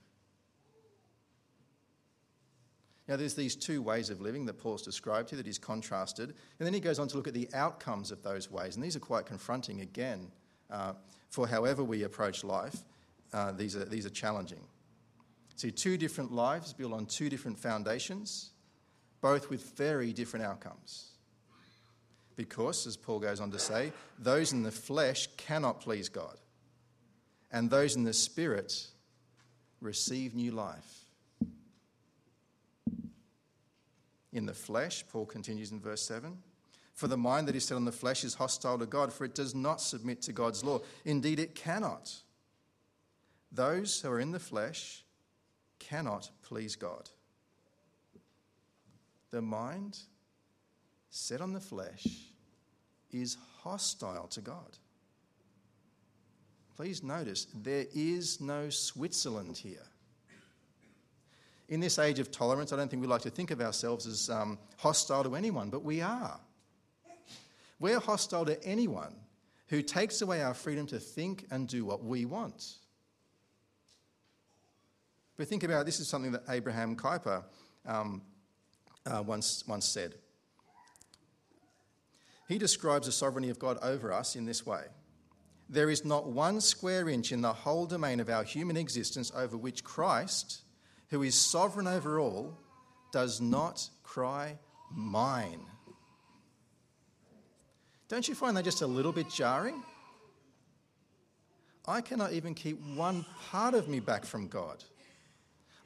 Now, 3.07 3.15
there's 3.17 3.35
these 3.35 3.55
two 3.55 3.81
ways 3.81 4.09
of 4.09 4.19
living 4.19 4.45
that 4.47 4.57
Paul's 4.57 4.81
described 4.81 5.29
here 5.29 5.37
that 5.37 5.45
he's 5.45 5.59
contrasted. 5.59 6.29
And 6.59 6.65
then 6.65 6.73
he 6.73 6.79
goes 6.79 6.97
on 6.97 7.07
to 7.09 7.17
look 7.17 7.27
at 7.27 7.35
the 7.35 7.49
outcomes 7.53 8.11
of 8.11 8.23
those 8.23 8.49
ways. 8.49 8.75
And 8.75 8.83
these 8.83 8.95
are 8.95 8.99
quite 8.99 9.25
confronting 9.25 9.81
again. 9.81 10.31
Uh, 10.71 10.93
for 11.29 11.47
however 11.47 11.83
we 11.83 12.03
approach 12.03 12.43
life, 12.43 12.77
uh, 13.31 13.51
these, 13.51 13.75
are, 13.75 13.85
these 13.85 14.05
are 14.05 14.11
challenging. 14.11 14.61
See, 15.55 15.71
two 15.71 15.97
different 15.97 16.31
lives 16.31 16.73
built 16.73 16.93
on 16.93 17.05
two 17.05 17.29
different 17.29 17.59
foundations, 17.59 18.51
both 19.21 19.49
with 19.49 19.77
very 19.77 20.11
different 20.11 20.45
outcomes. 20.45 21.11
Because, 22.35 22.87
as 22.87 22.97
Paul 22.97 23.19
goes 23.19 23.39
on 23.39 23.51
to 23.51 23.59
say, 23.59 23.93
those 24.19 24.51
in 24.51 24.63
the 24.63 24.71
flesh 24.71 25.27
cannot 25.37 25.79
please 25.79 26.09
God 26.09 26.37
and 27.55 27.69
those 27.69 27.95
in 27.95 28.03
the 28.03 28.13
Spirit 28.13 28.87
receive 29.79 30.35
new 30.35 30.51
life. 30.51 31.04
In 34.35 34.45
the 34.45 34.53
flesh, 34.53 35.05
Paul 35.07 35.25
continues 35.25 35.71
in 35.71 35.79
verse 35.79 36.01
7 36.01 36.37
For 36.93 37.07
the 37.07 37.15
mind 37.15 37.47
that 37.47 37.55
is 37.55 37.63
set 37.63 37.75
on 37.75 37.85
the 37.85 37.91
flesh 37.93 38.25
is 38.25 38.33
hostile 38.33 38.77
to 38.77 38.85
God, 38.85 39.13
for 39.13 39.23
it 39.23 39.33
does 39.33 39.55
not 39.55 39.79
submit 39.79 40.21
to 40.23 40.33
God's 40.33 40.61
law. 40.61 40.81
Indeed, 41.05 41.39
it 41.39 41.55
cannot. 41.55 42.13
Those 43.49 44.01
who 44.01 44.09
are 44.09 44.19
in 44.19 44.33
the 44.33 44.39
flesh 44.39 45.05
cannot 45.79 46.29
please 46.43 46.75
God. 46.75 47.09
The 49.31 49.41
mind 49.41 49.99
set 51.09 51.39
on 51.39 51.53
the 51.53 51.61
flesh 51.61 52.05
is 53.11 53.37
hostile 53.61 54.27
to 54.27 54.41
God. 54.41 54.77
Please 56.75 57.03
notice 57.03 57.47
there 57.53 57.85
is 57.93 58.41
no 58.41 58.69
Switzerland 58.69 59.55
here. 59.55 59.87
In 61.67 61.79
this 61.79 61.97
age 61.97 62.19
of 62.19 62.31
tolerance, 62.31 62.71
I 62.71 62.75
don't 62.75 62.89
think 62.89 63.01
we 63.01 63.07
like 63.07 63.21
to 63.23 63.29
think 63.29 63.51
of 63.51 63.59
ourselves 63.59 64.05
as 64.05 64.29
um, 64.29 64.59
hostile 64.77 65.23
to 65.23 65.35
anyone, 65.35 65.69
but 65.69 65.83
we 65.83 66.01
are. 66.01 66.39
We're 67.79 67.99
hostile 67.99 68.45
to 68.45 68.63
anyone 68.63 69.15
who 69.67 69.81
takes 69.81 70.21
away 70.21 70.41
our 70.43 70.53
freedom 70.53 70.85
to 70.87 70.99
think 70.99 71.45
and 71.51 71.67
do 71.67 71.85
what 71.85 72.03
we 72.03 72.25
want. 72.25 72.75
But 75.37 75.47
think 75.47 75.63
about 75.63 75.81
it, 75.81 75.85
this 75.85 75.99
is 75.99 76.07
something 76.07 76.31
that 76.31 76.43
Abraham 76.49 76.95
Kuyper 76.95 77.43
um, 77.85 78.21
uh, 79.05 79.21
once, 79.23 79.63
once 79.67 79.85
said. 79.85 80.15
He 82.47 82.57
describes 82.57 83.07
the 83.07 83.11
sovereignty 83.11 83.49
of 83.49 83.59
God 83.59 83.77
over 83.81 84.13
us 84.13 84.35
in 84.35 84.45
this 84.45 84.65
way 84.65 84.83
There 85.67 85.89
is 85.89 86.05
not 86.05 86.27
one 86.27 86.61
square 86.61 87.09
inch 87.09 87.31
in 87.31 87.41
the 87.41 87.53
whole 87.53 87.85
domain 87.85 88.19
of 88.19 88.29
our 88.29 88.43
human 88.43 88.77
existence 88.77 89.31
over 89.35 89.57
which 89.57 89.83
Christ, 89.83 90.61
who 91.09 91.23
is 91.23 91.35
sovereign 91.35 91.87
over 91.87 92.19
all, 92.19 92.57
does 93.11 93.39
not 93.41 93.89
cry, 94.03 94.57
Mine. 94.91 95.61
Don't 98.07 98.27
you 98.27 98.35
find 98.35 98.55
that 98.55 98.63
just 98.63 98.81
a 98.81 98.87
little 98.87 99.11
bit 99.11 99.29
jarring? 99.29 99.83
I 101.87 102.01
cannot 102.01 102.33
even 102.33 102.53
keep 102.53 102.79
one 102.95 103.25
part 103.49 103.73
of 103.73 103.87
me 103.87 103.99
back 103.99 104.25
from 104.25 104.47
God. 104.47 104.83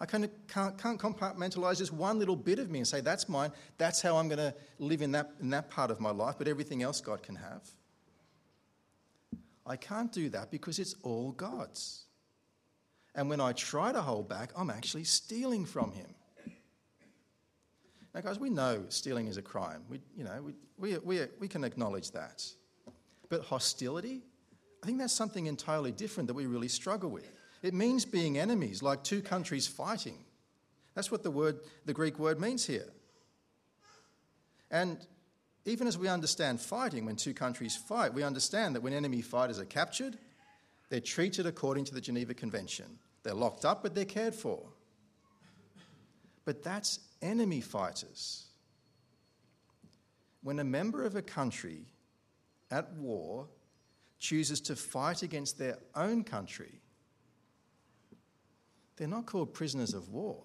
I 0.01 0.05
kind 0.05 0.23
of 0.23 0.31
can't, 0.47 0.77
can't 0.77 0.99
compartmentalize 0.99 1.77
just 1.77 1.91
one 1.91 2.19
little 2.19 2.35
bit 2.35 2.59
of 2.59 2.69
me 2.69 2.79
and 2.79 2.87
say, 2.87 3.01
that's 3.01 3.27
mine, 3.27 3.51
that's 3.77 4.01
how 4.01 4.15
I'm 4.17 4.29
going 4.29 4.39
to 4.39 4.53
live 4.77 5.01
in 5.01 5.11
that, 5.11 5.31
in 5.41 5.49
that 5.49 5.69
part 5.69 5.91
of 5.91 5.99
my 5.99 6.11
life, 6.11 6.35
but 6.37 6.47
everything 6.47 6.83
else 6.83 7.01
God 7.01 7.21
can 7.21 7.35
have. 7.35 7.61
I 9.65 9.75
can't 9.75 10.11
do 10.11 10.29
that 10.29 10.51
because 10.51 10.79
it's 10.79 10.95
all 11.03 11.31
God's. 11.31 12.05
And 13.19 13.29
when 13.29 13.41
I 13.41 13.51
try 13.51 13.91
to 13.91 14.01
hold 14.01 14.29
back, 14.29 14.51
I'm 14.55 14.69
actually 14.69 15.03
stealing 15.03 15.65
from 15.65 15.91
Him. 15.91 16.07
Now, 18.15 18.21
guys, 18.21 18.39
we 18.39 18.49
know 18.49 18.85
stealing 18.87 19.27
is 19.27 19.35
a 19.35 19.41
crime. 19.41 19.83
We, 19.89 19.99
you 20.15 20.23
know, 20.23 20.41
we, 20.41 20.53
we, 20.77 20.97
we, 20.99 21.25
we 21.37 21.47
can 21.49 21.65
acknowledge 21.65 22.11
that. 22.11 22.45
But 23.27 23.41
hostility, 23.41 24.21
I 24.81 24.85
think 24.85 24.99
that's 24.99 25.11
something 25.11 25.47
entirely 25.47 25.91
different 25.91 26.27
that 26.27 26.33
we 26.33 26.45
really 26.45 26.69
struggle 26.69 27.09
with. 27.09 27.29
It 27.61 27.73
means 27.73 28.05
being 28.05 28.37
enemies, 28.37 28.81
like 28.81 29.03
two 29.03 29.21
countries 29.21 29.67
fighting. 29.67 30.19
That's 30.95 31.11
what 31.11 31.21
the 31.21 31.29
word, 31.29 31.59
the 31.85 31.93
Greek 31.93 32.19
word 32.19 32.39
means 32.39 32.65
here. 32.65 32.87
And 34.71 34.97
even 35.65 35.87
as 35.87 35.97
we 35.97 36.07
understand 36.07 36.61
fighting, 36.61 37.05
when 37.05 37.17
two 37.17 37.33
countries 37.33 37.75
fight, 37.75 38.13
we 38.13 38.23
understand 38.23 38.75
that 38.75 38.81
when 38.81 38.93
enemy 38.93 39.21
fighters 39.21 39.59
are 39.59 39.65
captured, 39.65 40.17
they're 40.89 41.01
treated 41.01 41.45
according 41.45 41.83
to 41.83 41.93
the 41.93 41.99
Geneva 41.99 42.33
Convention. 42.33 42.97
They're 43.23 43.33
locked 43.33 43.65
up, 43.65 43.83
but 43.83 43.95
they're 43.95 44.05
cared 44.05 44.35
for. 44.35 44.63
But 46.45 46.63
that's 46.63 46.99
enemy 47.21 47.61
fighters. 47.61 48.47
When 50.41 50.59
a 50.59 50.63
member 50.63 51.03
of 51.03 51.15
a 51.15 51.21
country 51.21 51.85
at 52.71 52.91
war 52.93 53.47
chooses 54.19 54.61
to 54.61 54.75
fight 54.75 55.21
against 55.21 55.57
their 55.57 55.77
own 55.95 56.23
country, 56.23 56.81
they're 58.95 59.07
not 59.07 59.25
called 59.25 59.53
prisoners 59.53 59.93
of 59.93 60.09
war, 60.09 60.43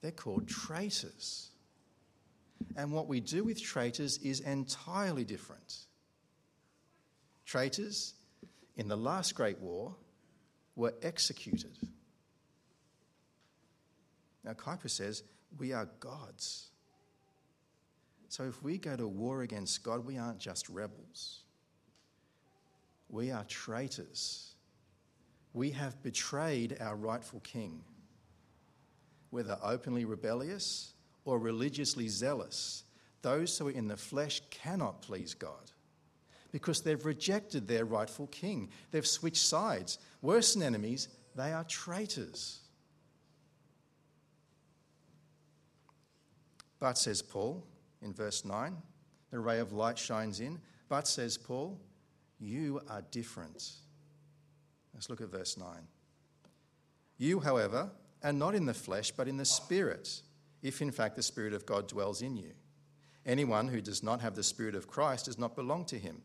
they're 0.00 0.10
called 0.10 0.48
traitors. 0.48 1.50
And 2.76 2.92
what 2.92 3.08
we 3.08 3.20
do 3.20 3.42
with 3.42 3.60
traitors 3.60 4.18
is 4.18 4.40
entirely 4.40 5.24
different. 5.24 5.76
Traitors 7.46 8.14
in 8.76 8.86
the 8.86 8.96
last 8.96 9.34
Great 9.34 9.58
War 9.58 9.94
were 10.80 10.94
executed. 11.02 11.76
Now, 14.44 14.52
Kuyper 14.52 14.90
says 14.90 15.22
we 15.58 15.72
are 15.72 15.88
God's. 16.00 16.68
So 18.28 18.44
if 18.44 18.62
we 18.62 18.78
go 18.78 18.96
to 18.96 19.06
war 19.06 19.42
against 19.42 19.82
God, 19.82 20.06
we 20.06 20.16
aren't 20.16 20.38
just 20.38 20.68
rebels, 20.68 21.42
we 23.08 23.30
are 23.30 23.44
traitors 23.44 24.50
we 25.52 25.70
have 25.70 26.00
betrayed 26.02 26.76
our 26.80 26.94
rightful 26.94 27.40
king. 27.40 27.82
Whether 29.30 29.58
openly 29.62 30.04
rebellious 30.04 30.92
or 31.24 31.38
religiously 31.38 32.08
zealous, 32.08 32.84
those 33.22 33.58
who 33.58 33.68
are 33.68 33.72
in 33.72 33.88
the 33.88 33.96
flesh 33.96 34.42
cannot 34.50 35.02
please 35.02 35.34
God 35.34 35.72
because 36.52 36.80
they've 36.80 37.04
rejected 37.04 37.66
their 37.66 37.84
rightful 37.84 38.26
king. 38.28 38.70
They've 38.90 39.06
switched 39.06 39.44
sides. 39.44 39.98
Worse 40.22 40.54
than 40.54 40.62
enemies, 40.62 41.08
they 41.34 41.52
are 41.52 41.64
traitors. 41.64 42.60
But, 46.78 46.96
says 46.96 47.22
Paul 47.22 47.64
in 48.02 48.12
verse 48.12 48.44
9, 48.44 48.76
the 49.30 49.38
ray 49.38 49.58
of 49.58 49.72
light 49.72 49.98
shines 49.98 50.40
in. 50.40 50.58
But, 50.88 51.06
says 51.06 51.36
Paul, 51.36 51.78
you 52.38 52.80
are 52.88 53.02
different. 53.10 53.70
Let's 54.94 55.10
look 55.10 55.20
at 55.20 55.28
verse 55.28 55.56
9. 55.56 55.68
You, 57.18 57.40
however, 57.40 57.90
are 58.24 58.32
not 58.32 58.54
in 58.54 58.66
the 58.66 58.74
flesh, 58.74 59.10
but 59.10 59.28
in 59.28 59.36
the 59.36 59.44
Spirit, 59.44 60.22
if 60.62 60.80
in 60.82 60.90
fact 60.90 61.16
the 61.16 61.22
Spirit 61.22 61.52
of 61.52 61.66
God 61.66 61.86
dwells 61.86 62.22
in 62.22 62.36
you. 62.36 62.52
Anyone 63.26 63.68
who 63.68 63.82
does 63.82 64.02
not 64.02 64.22
have 64.22 64.34
the 64.34 64.42
Spirit 64.42 64.74
of 64.74 64.88
Christ 64.88 65.26
does 65.26 65.38
not 65.38 65.54
belong 65.54 65.84
to 65.86 65.98
him. 65.98 66.22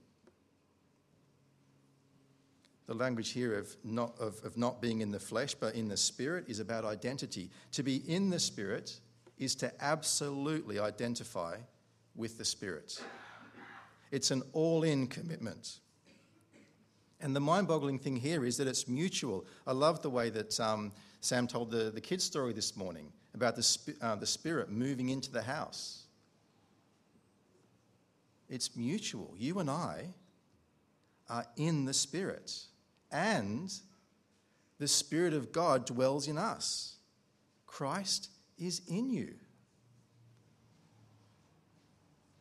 The 2.87 2.93
language 2.93 3.31
here 3.31 3.57
of 3.57 3.75
not, 3.83 4.13
of, 4.19 4.43
of 4.43 4.57
not 4.57 4.81
being 4.81 5.01
in 5.01 5.11
the 5.11 5.19
flesh, 5.19 5.55
but 5.55 5.75
in 5.75 5.87
the 5.87 5.97
Spirit, 5.97 6.45
is 6.47 6.59
about 6.59 6.85
identity. 6.85 7.49
To 7.73 7.83
be 7.83 7.97
in 8.07 8.29
the 8.29 8.39
Spirit 8.39 8.99
is 9.37 9.55
to 9.55 9.71
absolutely 9.83 10.79
identify 10.79 11.57
with 12.15 12.37
the 12.37 12.45
Spirit. 12.45 13.01
It's 14.11 14.31
an 14.31 14.43
all 14.53 14.83
in 14.83 15.07
commitment. 15.07 15.79
And 17.19 17.35
the 17.35 17.39
mind 17.39 17.67
boggling 17.67 17.97
thing 17.97 18.17
here 18.17 18.45
is 18.45 18.57
that 18.57 18.67
it's 18.67 18.87
mutual. 18.87 19.45
I 19.65 19.71
love 19.71 20.01
the 20.01 20.09
way 20.09 20.29
that 20.29 20.59
um, 20.59 20.91
Sam 21.21 21.47
told 21.47 21.71
the, 21.71 21.89
the 21.89 22.01
kids' 22.01 22.23
story 22.23 22.53
this 22.53 22.77
morning 22.77 23.11
about 23.33 23.55
the, 23.55 23.95
uh, 24.01 24.15
the 24.15 24.27
spirit 24.27 24.69
moving 24.69 25.09
into 25.09 25.31
the 25.31 25.41
house. 25.41 26.03
It's 28.49 28.75
mutual. 28.75 29.33
You 29.37 29.59
and 29.59 29.69
I 29.69 30.13
are 31.29 31.45
in 31.57 31.85
the 31.85 31.93
spirit, 31.93 32.53
and 33.11 33.73
the 34.79 34.87
spirit 34.87 35.33
of 35.33 35.51
God 35.51 35.85
dwells 35.85 36.27
in 36.27 36.37
us. 36.37 36.97
Christ 37.65 38.29
is 38.57 38.81
in 38.87 39.09
you. 39.09 39.35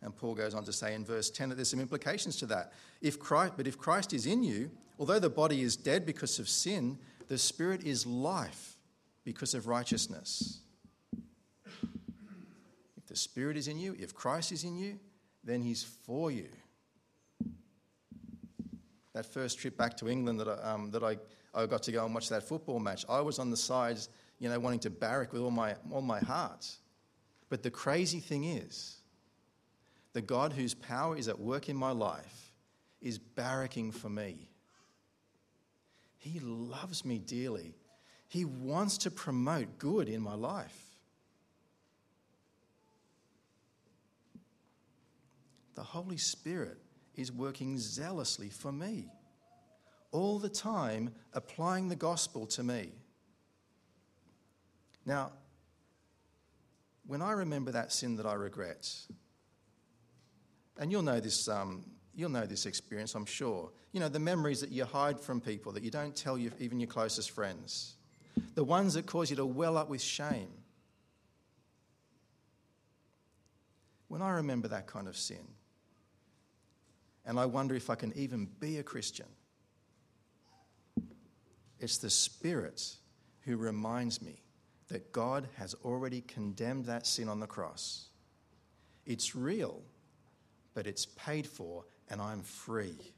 And 0.03 0.15
Paul 0.15 0.35
goes 0.35 0.55
on 0.55 0.65
to 0.65 0.73
say 0.73 0.95
in 0.95 1.05
verse 1.05 1.31
10 1.31 1.49
that 1.49 1.55
there's 1.55 1.71
some 1.71 1.81
implications 1.81 2.37
to 2.37 2.47
that. 2.47 2.73
If 3.01 3.19
Christ, 3.19 3.55
but 3.57 3.67
if 3.67 3.79
Christ 3.79 4.13
is 4.13 4.27
in 4.27 4.43
you, 4.43 4.71
although 4.99 5.19
the 5.19 5.31
body 5.31 5.63
is 5.63 5.77
dead 5.77 6.05
because 6.05 6.39
of 6.39 6.49
sin, 6.49 6.99
the 7.29 7.39
spirit 7.39 7.85
is 7.85 8.07
life 8.07 8.77
because 9.25 9.55
of 9.55 9.67
righteousness. 9.67 10.61
If 12.97 13.07
the 13.07 13.17
spirit 13.17 13.57
is 13.57 13.67
in 13.67 13.79
you, 13.79 13.97
if 13.99 14.15
Christ 14.15 14.53
is 14.53 14.65
in 14.65 14.77
you, 14.77 14.99
then 15.43 15.63
he's 15.63 15.83
for 15.83 16.31
you. 16.31 16.49
That 19.15 19.25
first 19.25 19.59
trip 19.59 19.77
back 19.77 19.97
to 19.99 20.09
England 20.09 20.41
that 20.41 20.49
I, 20.49 20.73
um, 20.73 20.91
that 20.91 21.03
I, 21.03 21.17
I 21.55 21.67
got 21.67 21.83
to 21.85 21.93
go 21.93 22.05
and 22.05 22.15
watch 22.15 22.29
that 22.29 22.43
football 22.43 22.81
match, 22.81 23.05
I 23.09 23.21
was 23.21 23.39
on 23.39 23.51
the 23.51 23.57
sides, 23.57 24.09
you 24.41 24.49
know, 24.49 24.59
wanting 24.59 24.81
to 24.81 24.91
barrack 24.91 25.33
with 25.33 25.41
all 25.41 25.53
my, 25.53 25.77
all 25.93 26.03
my 26.03 26.19
heart. 26.21 26.69
But 27.49 27.63
the 27.63 27.71
crazy 27.71 28.21
thing 28.21 28.45
is, 28.45 28.97
the 30.13 30.23
God 30.23 30.53
whose 30.53 30.75
power 30.75 31.17
is 31.17 31.29
at 31.29 31.39
work 31.39 31.69
in 31.69 31.77
my 31.77 31.93
life 31.93 32.53
is 33.01 33.19
barracking 33.19 33.93
for 33.95 34.09
me. 34.09 34.49
He 36.19 36.41
loves 36.41 37.05
me 37.05 37.19
dearly. 37.19 37.75
He 38.29 38.45
wants 38.45 38.99
to 38.99 39.11
promote 39.11 39.79
good 39.79 40.09
in 40.09 40.23
my 40.23 40.35
life. 40.35 40.81
The 45.75 45.83
Holy 45.83 46.17
Spirit 46.17 46.79
is 47.17 47.31
working 47.31 47.79
zealously 47.79 48.49
for 48.49 48.73
me, 48.73 49.07
all 50.13 50.39
the 50.39 50.49
time 50.49 51.13
applying 51.33 51.89
the 51.89 51.97
gospel 51.97 52.47
to 52.47 52.63
me. 52.63 52.93
Now, 55.07 55.33
when 57.07 57.21
I 57.21 57.33
remember 57.33 57.73
that 57.73 57.93
sin 57.93 58.17
that 58.17 58.27
I 58.27 58.35
regret, 58.35 58.91
and 60.79 60.91
you'll 60.91 61.03
know 61.03 61.21
this, 61.21 61.49
um, 61.49 61.85
you'll 62.15 62.31
know 62.31 62.47
this 62.47 62.67
experience, 62.67 63.15
I'm 63.15 63.27
sure. 63.27 63.71
You 63.93 64.01
know, 64.01 64.09
the 64.09 64.19
memories 64.19 64.61
that 64.61 64.71
you 64.71 64.85
hide 64.85 65.21
from 65.21 65.41
people, 65.41 65.73
that 65.73 65.83
you 65.83 65.91
don't 65.91 66.17
tell 66.17 66.39
you, 66.39 66.51
even 66.59 66.81
your 66.81 66.89
closest 66.89 67.31
friends, 67.31 67.97
the 68.55 68.65
ones 68.65 68.95
that 68.95 69.07
cause 69.07 69.31
you 69.31 69.37
to 69.37 69.47
well 69.47 69.77
up 69.77 69.89
with 69.89 70.03
shame. 70.03 70.49
When 74.09 74.23
I 74.23 74.33
remember 74.33 74.69
that 74.69 74.87
kind 74.87 75.09
of 75.09 75.17
sin, 75.17 75.47
and 77.27 77.39
I 77.39 77.47
wonder 77.47 77.75
if 77.75 77.91
I 77.91 77.95
can 77.95 78.13
even 78.17 78.49
be 78.61 78.79
a 78.79 78.83
Christian, 78.83 79.27
it's 81.79 81.99
the 81.99 82.11
Spirit 82.11 82.97
who 83.41 83.57
reminds 83.57 84.23
me 84.23 84.43
that 84.89 85.13
God 85.13 85.49
has 85.57 85.75
already 85.85 86.21
condemned 86.23 86.87
that 86.87 87.07
sin 87.07 87.29
on 87.29 87.41
the 87.41 87.47
cross. 87.47 88.09
It's 89.07 89.35
real 89.35 89.83
but 90.75 90.87
it's 90.87 91.07
paid 91.07 91.47
for 91.47 91.87
and 92.11 92.21
I'm 92.21 92.43
free. 92.43 93.15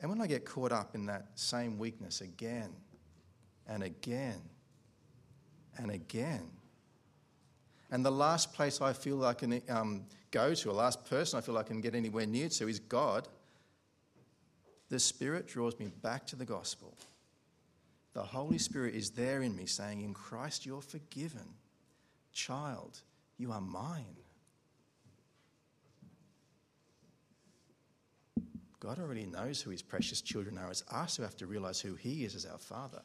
And 0.00 0.08
when 0.08 0.20
I 0.20 0.26
get 0.26 0.44
caught 0.44 0.72
up 0.72 0.94
in 0.94 1.06
that 1.06 1.26
same 1.34 1.78
weakness 1.78 2.20
again 2.20 2.70
and 3.66 3.82
again 3.82 4.40
and 5.76 5.90
again, 5.90 6.50
And 7.90 8.04
the 8.04 8.12
last 8.12 8.52
place 8.52 8.80
I 8.80 8.92
feel 8.92 9.24
I 9.24 9.34
can 9.34 9.60
um, 9.68 10.04
go 10.30 10.54
to, 10.54 10.70
a 10.70 10.72
last 10.72 11.04
person 11.06 11.38
I 11.38 11.40
feel 11.40 11.58
I 11.58 11.64
can 11.64 11.80
get 11.80 11.94
anywhere 11.94 12.26
near 12.26 12.48
to, 12.48 12.68
is 12.68 12.78
God. 12.78 13.26
The 14.88 15.00
Spirit 15.00 15.48
draws 15.48 15.78
me 15.78 15.88
back 16.02 16.26
to 16.28 16.36
the 16.36 16.44
gospel. 16.44 16.96
The 18.12 18.22
Holy 18.22 18.58
Spirit 18.58 18.94
is 18.94 19.10
there 19.10 19.42
in 19.42 19.56
me 19.56 19.66
saying, 19.66 20.02
In 20.02 20.14
Christ 20.14 20.66
you're 20.66 20.80
forgiven. 20.80 21.54
Child, 22.32 23.00
you 23.38 23.52
are 23.52 23.60
mine. 23.60 24.16
God 28.80 28.98
already 28.98 29.26
knows 29.26 29.60
who 29.60 29.70
his 29.70 29.82
precious 29.82 30.22
children 30.22 30.56
are. 30.56 30.70
It's 30.70 30.82
us 30.90 31.16
who 31.16 31.22
have 31.22 31.36
to 31.36 31.46
realize 31.46 31.80
who 31.80 31.94
he 31.94 32.24
is 32.24 32.34
as 32.34 32.46
our 32.46 32.58
Father. 32.58 33.02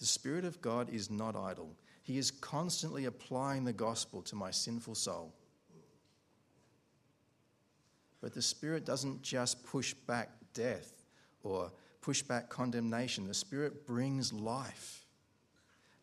The 0.00 0.06
Spirit 0.06 0.44
of 0.44 0.60
God 0.62 0.88
is 0.92 1.10
not 1.10 1.36
idle. 1.36 1.76
He 2.02 2.18
is 2.18 2.30
constantly 2.30 3.04
applying 3.04 3.64
the 3.64 3.72
gospel 3.72 4.22
to 4.22 4.34
my 4.34 4.50
sinful 4.50 4.94
soul. 4.94 5.34
But 8.20 8.34
the 8.34 8.42
Spirit 8.42 8.84
doesn't 8.84 9.22
just 9.22 9.64
push 9.64 9.94
back 9.94 10.30
death 10.54 11.04
or 11.42 11.70
push 12.00 12.22
back 12.22 12.48
condemnation, 12.48 13.26
the 13.26 13.34
Spirit 13.34 13.86
brings 13.86 14.32
life. 14.32 15.04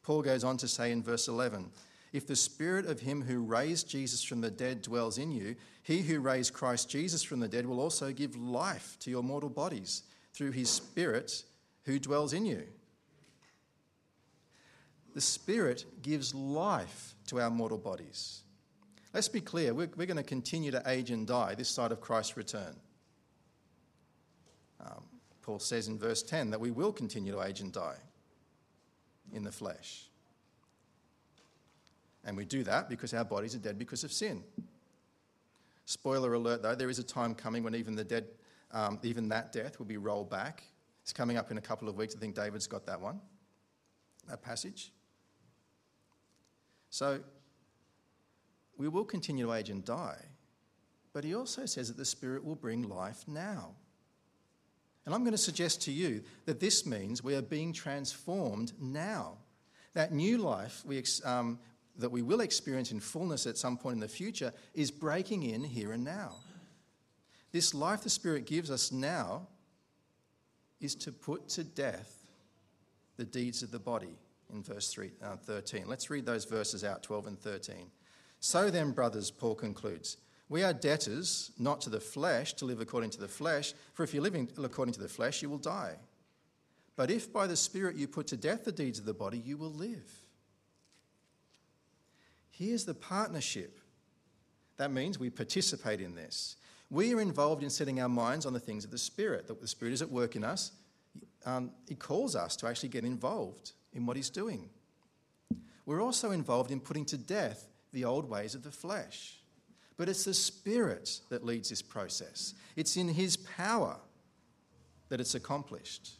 Paul 0.04 0.22
goes 0.22 0.44
on 0.44 0.58
to 0.58 0.68
say 0.68 0.92
in 0.92 1.04
verse 1.04 1.28
11 1.28 1.72
If 2.14 2.28
the 2.28 2.36
Spirit 2.36 2.86
of 2.86 3.00
Him 3.00 3.22
who 3.22 3.42
raised 3.42 3.90
Jesus 3.90 4.24
from 4.24 4.42
the 4.42 4.52
dead 4.52 4.84
dwells 4.84 5.18
in 5.18 5.32
you, 5.32 5.56
He 5.84 6.02
who 6.02 6.20
raised 6.20 6.54
Christ 6.54 6.90
Jesus 6.90 7.24
from 7.24 7.40
the 7.40 7.48
dead 7.48 7.66
will 7.66 7.80
also 7.80 8.12
give 8.12 8.36
life 8.36 8.98
to 9.02 9.10
your 9.10 9.24
mortal 9.24 9.50
bodies 9.50 10.04
through 10.34 10.52
His 10.52 10.70
Spirit 10.70 11.44
who 11.84 12.00
dwells 12.00 12.34
in 12.34 12.46
you. 12.46 12.64
The 15.18 15.22
Spirit 15.22 15.86
gives 16.04 16.36
life 16.36 17.16
to 17.26 17.42
our 17.42 17.50
mortal 17.50 17.80
bodies. 17.80 18.44
Let's 19.16 19.28
be 19.28 19.42
clear, 19.42 19.74
we're, 19.74 19.90
we're 19.98 20.06
going 20.06 20.18
to 20.18 20.22
continue 20.22 20.70
to 20.70 20.84
age 20.86 21.10
and 21.10 21.26
die 21.26 21.56
this 21.56 21.70
side 21.70 21.92
of 21.92 22.00
Christ's 22.00 22.38
return. 22.38 22.76
Um, 24.80 25.02
Paul 25.42 25.58
says 25.58 25.88
in 25.88 25.98
verse 25.98 26.22
10 26.22 26.52
that 26.52 26.60
we 26.60 26.70
will 26.70 26.92
continue 26.92 27.32
to 27.32 27.42
age 27.42 27.62
and 27.62 27.74
die 27.74 27.96
in 29.34 29.44
the 29.44 29.52
flesh. 29.52 30.04
And 32.24 32.38
we 32.38 32.46
do 32.46 32.62
that 32.66 32.88
because 32.88 33.12
our 33.16 33.26
bodies 33.26 33.56
are 33.56 33.58
dead 33.58 33.80
because 33.80 34.04
of 34.04 34.12
sin. 34.12 34.44
Spoiler 35.86 36.36
alert, 36.36 36.62
though, 36.62 36.76
there 36.76 36.92
is 36.92 37.00
a 37.00 37.04
time 37.04 37.34
coming 37.34 37.64
when 37.64 37.74
even 37.74 37.96
the 37.96 38.04
dead, 38.04 38.28
um, 38.72 39.00
even 39.02 39.30
that 39.30 39.52
death 39.52 39.80
will 39.80 39.88
be 39.88 39.98
rolled 39.98 40.30
back. 40.30 40.62
It's 41.02 41.12
coming 41.12 41.38
up 41.38 41.50
in 41.50 41.58
a 41.58 41.62
couple 41.62 41.90
of 41.90 41.96
weeks. 41.96 42.16
I 42.16 42.20
think 42.20 42.36
David's 42.36 42.68
got 42.68 42.86
that 42.86 43.02
one, 43.02 43.20
that 44.30 44.44
passage. 44.44 44.92
So 46.90 47.20
we 48.78 48.88
will 48.88 49.06
continue 49.06 49.46
to 49.46 49.54
age 49.54 49.70
and 49.70 49.84
die, 49.84 50.24
but 51.14 51.24
he 51.24 51.36
also 51.36 51.66
says 51.66 51.88
that 51.88 51.98
the 51.98 52.06
Spirit 52.06 52.44
will 52.44 52.56
bring 52.56 52.88
life 52.88 53.24
now. 53.28 53.76
And 55.06 55.16
I'm 55.16 55.22
going 55.22 55.32
to 55.32 55.38
suggest 55.38 55.82
to 55.84 55.92
you 55.92 56.22
that 56.46 56.60
this 56.60 56.86
means 56.86 57.24
we 57.24 57.36
are 57.36 57.42
being 57.42 57.72
transformed 57.72 58.74
now. 58.80 59.38
That 59.94 60.12
new 60.12 60.38
life 60.38 60.84
we, 60.86 61.02
um, 61.24 61.60
that 61.98 62.12
we 62.12 62.22
will 62.22 62.42
experience 62.42 62.92
in 62.92 63.00
fullness 63.00 63.48
at 63.48 63.58
some 63.58 63.78
point 63.78 63.96
in 63.96 64.00
the 64.02 64.08
future 64.08 64.54
is 64.74 64.92
breaking 64.92 65.44
in 65.44 65.64
here 65.64 65.94
and 65.94 66.04
now. 66.04 66.36
This 67.52 67.74
life 67.74 68.04
the 68.04 68.10
Spirit 68.10 68.46
gives 68.46 68.70
us 68.70 68.92
now 68.92 69.48
is 70.80 70.94
to 70.96 71.12
put 71.12 71.48
to 71.50 71.64
death 71.64 72.26
the 73.16 73.26
deeds 73.26 73.64
of 73.64 73.72
the 73.72 73.80
body 73.80 74.18
in 74.54 74.64
verse 74.64 74.90
3, 74.90 75.12
uh, 75.24 75.36
13. 75.36 75.88
Let's 75.88 76.10
read 76.10 76.26
those 76.26 76.46
verses 76.46 76.84
out, 76.84 77.04
12 77.04 77.28
and 77.28 77.40
13. 77.40 77.92
So 78.40 78.70
then, 78.70 78.92
brothers, 78.92 79.32
Paul 79.32 79.56
concludes, 79.56 80.18
we 80.50 80.64
are 80.64 80.74
debtors 80.74 81.52
not 81.60 81.82
to 81.82 81.90
the 81.90 82.00
flesh 82.00 82.54
to 82.54 82.66
live 82.66 82.80
according 82.80 83.10
to 83.12 83.20
the 83.20 83.28
flesh, 83.28 83.74
for 83.94 84.04
if 84.04 84.14
you're 84.14 84.24
living 84.24 84.50
according 84.64 84.94
to 84.94 85.02
the 85.02 85.10
flesh, 85.10 85.42
you 85.42 85.50
will 85.50 85.58
die. 85.58 85.96
But 86.96 87.12
if 87.12 87.32
by 87.32 87.48
the 87.48 87.56
Spirit 87.56 87.96
you 87.96 88.08
put 88.08 88.28
to 88.28 88.38
death 88.38 88.64
the 88.64 88.72
deeds 88.72 89.00
of 89.00 89.06
the 89.06 89.14
body, 89.14 89.38
you 89.38 89.58
will 89.58 89.74
live. 89.74 90.12
Here's 92.50 92.86
the 92.86 92.94
partnership. 92.94 93.80
That 94.78 94.92
means 94.92 95.20
we 95.20 95.30
participate 95.30 96.02
in 96.02 96.16
this. 96.16 96.56
We 96.90 97.14
are 97.14 97.22
involved 97.22 97.64
in 97.64 97.70
setting 97.70 98.00
our 98.00 98.10
minds 98.10 98.46
on 98.46 98.54
the 98.54 98.60
things 98.60 98.86
of 98.86 98.92
the 98.92 98.98
Spirit, 98.98 99.48
that 99.48 99.60
the 99.60 99.68
Spirit 99.68 99.94
is 99.94 100.02
at 100.02 100.10
work 100.10 100.36
in 100.36 100.44
us. 100.44 100.72
Um, 101.46 101.72
he 101.88 101.96
calls 101.96 102.36
us 102.36 102.56
to 102.58 102.68
actually 102.68 102.90
get 102.90 103.04
involved 103.04 103.74
in 103.98 104.06
what 104.06 104.16
He's 104.16 104.30
doing. 104.30 104.70
We're 105.86 106.02
also 106.02 106.32
involved 106.32 106.72
in 106.72 106.80
putting 106.80 107.06
to 107.06 107.18
death 107.18 107.68
the 107.92 108.06
old 108.06 108.30
ways 108.30 108.56
of 108.56 108.64
the 108.64 108.72
flesh. 108.72 109.38
But 109.98 110.08
it's 110.08 110.26
the 110.26 110.34
Spirit 110.34 111.22
that 111.30 111.44
leads 111.44 111.70
this 111.70 111.82
process, 111.82 112.54
it's 112.76 112.96
in 112.96 113.10
His 113.10 113.36
power 113.36 113.98
that 115.10 115.20
it's 115.20 115.36
accomplished. 115.36 116.12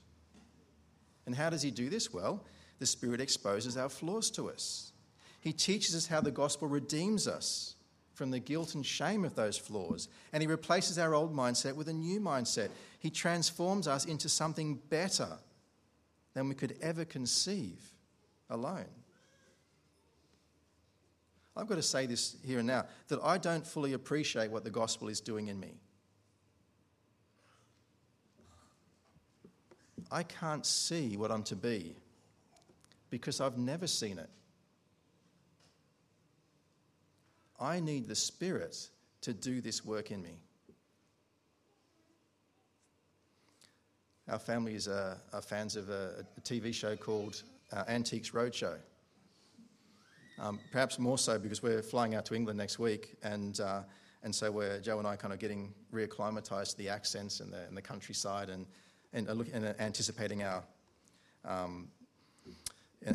And 1.26 1.36
how 1.36 1.50
does 1.50 1.62
He 1.62 1.72
do 1.72 1.90
this? 1.90 2.12
Well, 2.12 2.44
the 2.80 2.86
Spirit 2.86 3.22
exposes 3.22 3.78
our 3.78 3.90
flaws 3.90 4.32
to 4.32 4.50
us. 4.50 4.92
He 5.40 5.54
teaches 5.54 5.96
us 5.96 6.08
how 6.08 6.22
the 6.22 6.32
gospel 6.32 6.68
redeems 6.68 7.28
us 7.28 7.76
from 8.14 8.32
the 8.32 8.40
guilt 8.40 8.74
and 8.74 8.84
shame 8.86 9.24
of 9.24 9.36
those 9.36 9.58
flaws, 9.58 10.08
and 10.34 10.42
He 10.42 10.48
replaces 10.48 10.98
our 10.98 11.14
old 11.14 11.36
mindset 11.36 11.76
with 11.76 11.88
a 11.90 11.94
new 11.94 12.20
mindset. 12.20 12.70
He 13.00 13.12
transforms 13.12 13.88
us 13.88 14.06
into 14.06 14.30
something 14.30 14.80
better 14.90 15.38
than 16.38 16.48
we 16.48 16.54
could 16.54 16.76
ever 16.84 17.04
conceive 17.04 17.80
alone. 18.52 18.86
I've 21.56 21.66
got 21.66 21.78
to 21.78 21.82
say 21.82 22.06
this 22.06 22.36
here 22.46 22.60
and 22.60 22.68
now 22.68 22.86
that 23.08 23.20
I 23.24 23.40
don't 23.40 23.66
fully 23.66 23.94
appreciate 23.94 24.52
what 24.52 24.64
the 24.64 24.70
gospel 24.70 25.08
is 25.08 25.20
doing 25.20 25.48
in 25.48 25.60
me. 25.60 25.80
I 30.12 30.22
can't 30.22 30.64
see 30.64 31.18
what 31.18 31.32
I'm 31.32 31.42
to 31.42 31.56
be 31.56 31.96
because 33.10 33.42
I've 33.42 33.58
never 33.58 33.88
seen 33.88 34.20
it. 34.20 34.30
I 37.60 37.80
need 37.80 38.08
the 38.08 38.14
Spirit 38.14 38.90
to 39.22 39.34
do 39.34 39.60
this 39.60 39.84
work 39.84 40.12
in 40.12 40.22
me. 40.22 40.38
Our 44.30 44.40
family 44.40 44.76
is 44.76 44.90
uh, 44.90 45.16
are 45.32 45.42
fans 45.42 45.78
of 45.78 45.90
a, 45.90 46.26
a 46.38 46.42
TV 46.42 46.74
show 46.74 46.98
called 46.98 47.44
uh, 47.72 47.84
Antiques 47.88 48.32
Roadshow. 48.32 48.76
Um, 50.40 50.60
perhaps 50.72 51.00
more 51.00 51.18
so 51.18 51.40
because 51.40 51.64
we're 51.64 51.82
flying 51.82 52.14
out 52.14 52.26
to 52.26 52.36
England 52.36 52.58
next 52.58 52.78
week, 52.78 53.16
and, 53.24 53.60
uh, 53.60 53.82
and 54.24 54.36
so 54.36 54.52
we're, 54.52 54.80
Joe 54.82 55.00
and 55.00 55.08
I 55.08 55.16
kind 55.16 55.34
of 55.34 55.40
getting 55.40 55.74
reacclimatized 55.94 56.72
to 56.72 56.78
the 56.78 56.90
accents 56.90 57.40
and 57.40 57.52
the, 57.52 57.64
and 57.68 57.76
the 57.76 57.82
countryside 57.82 58.50
and, 58.50 58.68
and, 59.14 59.28
look, 59.30 59.48
and 59.54 59.66
anticipating 59.80 60.44
our 60.44 60.64
um, 61.46 61.88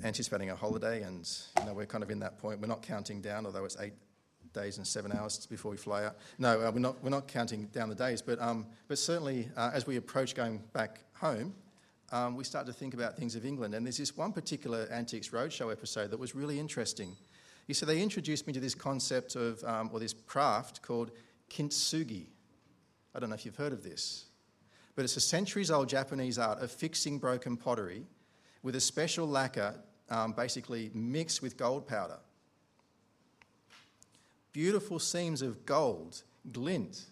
anticipating 0.04 0.50
a 0.50 0.56
holiday, 0.56 1.02
and 1.02 1.28
you 1.58 1.66
know, 1.66 1.74
we're 1.74 1.86
kind 1.86 2.02
of 2.02 2.10
in 2.10 2.20
that 2.20 2.38
point. 2.38 2.60
We're 2.60 2.68
not 2.68 2.82
counting 2.82 3.20
down, 3.20 3.44
although 3.44 3.64
it's 3.64 3.76
eight 3.78 3.92
days 4.52 4.78
and 4.78 4.86
seven 4.86 5.12
hours 5.12 5.46
before 5.46 5.70
we 5.70 5.76
fly 5.76 6.04
out. 6.04 6.16
No, 6.38 6.60
uh, 6.60 6.70
we're, 6.70 6.80
not, 6.80 7.02
we're 7.02 7.10
not 7.10 7.28
counting 7.28 7.66
down 7.66 7.88
the 7.88 7.94
days, 7.94 8.22
but, 8.22 8.40
um, 8.40 8.66
but 8.88 8.98
certainly 8.98 9.48
uh, 9.56 9.70
as 9.72 9.86
we 9.86 9.96
approach 9.96 10.34
going 10.34 10.60
back 10.72 11.00
home, 11.14 11.54
um, 12.12 12.36
we 12.36 12.44
start 12.44 12.66
to 12.66 12.72
think 12.72 12.94
about 12.94 13.16
things 13.16 13.34
of 13.34 13.46
England. 13.46 13.74
And 13.74 13.86
there's 13.86 13.96
this 13.96 14.16
one 14.16 14.32
particular 14.32 14.86
Antiques 14.92 15.30
Roadshow 15.30 15.72
episode 15.72 16.10
that 16.10 16.18
was 16.18 16.34
really 16.34 16.60
interesting. 16.60 17.16
You 17.66 17.74
see, 17.74 17.86
they 17.86 18.02
introduced 18.02 18.46
me 18.46 18.52
to 18.52 18.60
this 18.60 18.74
concept 18.74 19.34
of, 19.34 19.62
um, 19.64 19.90
or 19.92 20.00
this 20.00 20.14
craft 20.26 20.82
called 20.82 21.10
kintsugi. 21.50 22.26
I 23.14 23.18
don't 23.18 23.30
know 23.30 23.34
if 23.34 23.44
you've 23.44 23.56
heard 23.56 23.72
of 23.72 23.82
this, 23.82 24.26
but 24.94 25.04
it's 25.04 25.16
a 25.16 25.20
centuries 25.20 25.70
old 25.70 25.88
Japanese 25.88 26.38
art 26.38 26.60
of 26.60 26.70
fixing 26.70 27.18
broken 27.18 27.56
pottery 27.56 28.04
with 28.62 28.76
a 28.76 28.80
special 28.80 29.26
lacquer 29.26 29.74
um, 30.10 30.32
basically 30.32 30.90
mixed 30.94 31.40
with 31.40 31.56
gold 31.56 31.86
powder. 31.86 32.18
Beautiful 34.52 34.98
seams 34.98 35.42
of 35.42 35.64
gold 35.64 36.22
glint 36.52 37.06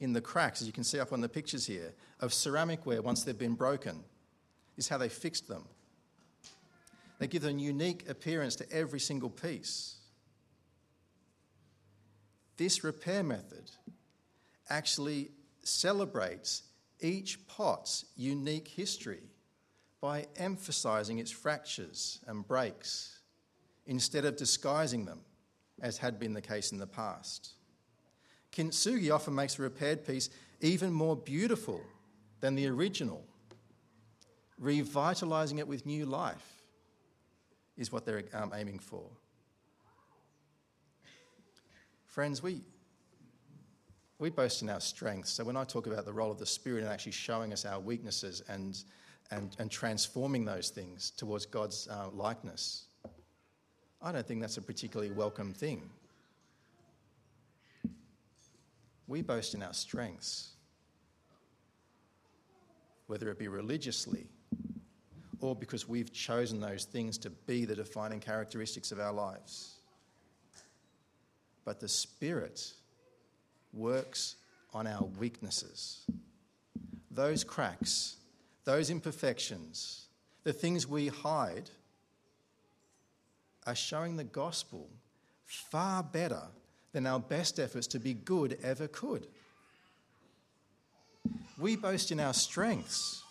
in 0.00 0.12
the 0.12 0.20
cracks, 0.20 0.60
as 0.60 0.66
you 0.66 0.72
can 0.72 0.84
see 0.84 0.98
up 0.98 1.12
on 1.12 1.20
the 1.20 1.28
pictures 1.28 1.66
here, 1.66 1.92
of 2.20 2.34
ceramic 2.34 2.86
ware 2.86 3.02
once 3.02 3.22
they've 3.22 3.38
been 3.38 3.54
broken 3.54 4.02
is 4.76 4.88
how 4.88 4.98
they 4.98 5.08
fixed 5.08 5.46
them. 5.46 5.64
They 7.18 7.26
give 7.26 7.44
a 7.44 7.52
unique 7.52 8.08
appearance 8.08 8.56
to 8.56 8.72
every 8.72 8.98
single 8.98 9.28
piece. 9.28 9.98
This 12.56 12.82
repair 12.82 13.22
method 13.22 13.70
actually 14.68 15.30
celebrates 15.62 16.62
each 17.00 17.46
pot's 17.46 18.06
unique 18.16 18.68
history 18.68 19.22
by 20.00 20.26
emphasizing 20.36 21.18
its 21.18 21.30
fractures 21.30 22.20
and 22.26 22.46
breaks 22.46 23.20
instead 23.86 24.24
of 24.24 24.36
disguising 24.36 25.04
them, 25.04 25.20
as 25.82 25.98
had 25.98 26.18
been 26.18 26.34
the 26.34 26.42
case 26.42 26.72
in 26.72 26.78
the 26.78 26.86
past. 26.86 27.52
Kintsugi 28.52 29.14
often 29.14 29.34
makes 29.34 29.58
a 29.58 29.62
repaired 29.62 30.06
piece 30.06 30.30
even 30.60 30.92
more 30.92 31.16
beautiful 31.16 31.80
than 32.40 32.54
the 32.54 32.66
original 32.66 33.24
revitalizing 34.60 35.58
it 35.58 35.66
with 35.66 35.86
new 35.86 36.06
life 36.06 36.62
is 37.76 37.90
what 37.90 38.04
they're 38.04 38.24
um, 38.34 38.52
aiming 38.54 38.78
for. 38.78 39.04
Friends, 42.06 42.42
we, 42.42 42.60
we 44.18 44.28
boast 44.28 44.62
in 44.62 44.68
our 44.68 44.80
strengths. 44.80 45.30
So 45.30 45.44
when 45.44 45.56
I 45.56 45.64
talk 45.64 45.86
about 45.86 46.04
the 46.04 46.12
role 46.12 46.30
of 46.30 46.38
the 46.38 46.46
Spirit 46.46 46.82
and 46.82 46.92
actually 46.92 47.12
showing 47.12 47.52
us 47.52 47.64
our 47.64 47.80
weaknesses 47.80 48.42
and, 48.48 48.82
and, 49.30 49.56
and 49.58 49.70
transforming 49.70 50.44
those 50.44 50.68
things 50.68 51.10
towards 51.10 51.46
God's 51.46 51.88
uh, 51.88 52.10
likeness, 52.12 52.88
I 54.02 54.12
don't 54.12 54.26
think 54.26 54.40
that's 54.40 54.56
a 54.56 54.62
particularly 54.62 55.12
welcome 55.12 55.52
thing. 55.52 55.82
We 59.06 59.22
boast 59.22 59.54
in 59.54 59.62
our 59.62 59.74
strengths, 59.74 60.50
whether 63.08 63.28
it 63.28 63.38
be 63.38 63.48
religiously 63.48 64.28
or 65.40 65.56
because 65.56 65.88
we've 65.88 66.12
chosen 66.12 66.60
those 66.60 66.84
things 66.84 67.18
to 67.18 67.30
be 67.30 67.64
the 67.64 67.74
defining 67.74 68.20
characteristics 68.20 68.92
of 68.92 69.00
our 69.00 69.12
lives. 69.12 69.80
But 71.64 71.80
the 71.80 71.88
Spirit 71.88 72.72
works 73.72 74.36
on 74.72 74.86
our 74.86 75.04
weaknesses. 75.18 76.06
Those 77.10 77.42
cracks, 77.42 78.16
those 78.64 78.90
imperfections, 78.90 80.06
the 80.44 80.52
things 80.52 80.86
we 80.86 81.08
hide, 81.08 81.70
are 83.70 83.74
showing 83.76 84.16
the 84.16 84.24
gospel 84.24 84.88
far 85.46 86.02
better 86.02 86.42
than 86.92 87.06
our 87.06 87.20
best 87.20 87.60
efforts 87.60 87.86
to 87.86 88.00
be 88.00 88.14
good 88.14 88.58
ever 88.62 88.88
could. 88.88 89.26
We 91.58 91.76
boast 91.76 92.10
in 92.10 92.20
our 92.20 92.34
strengths 92.34 93.22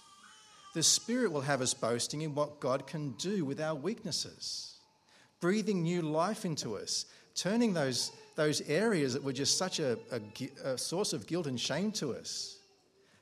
the 0.73 0.83
Spirit 0.83 1.31
will 1.31 1.41
have 1.41 1.61
us 1.61 1.73
boasting 1.73 2.21
in 2.21 2.35
what 2.35 2.59
God 2.59 2.85
can 2.85 3.11
do 3.13 3.43
with 3.43 3.59
our 3.59 3.73
weaknesses, 3.73 4.77
breathing 5.41 5.81
new 5.81 6.01
life 6.01 6.45
into 6.45 6.77
us, 6.77 7.05
turning 7.35 7.73
those, 7.73 8.11
those 8.35 8.61
areas 8.61 9.13
that 9.13 9.23
were 9.23 9.33
just 9.33 9.57
such 9.57 9.79
a, 9.79 9.97
a, 10.11 10.21
a 10.63 10.77
source 10.77 11.11
of 11.11 11.25
guilt 11.25 11.47
and 11.47 11.59
shame 11.59 11.91
to 11.93 12.13
us, 12.13 12.57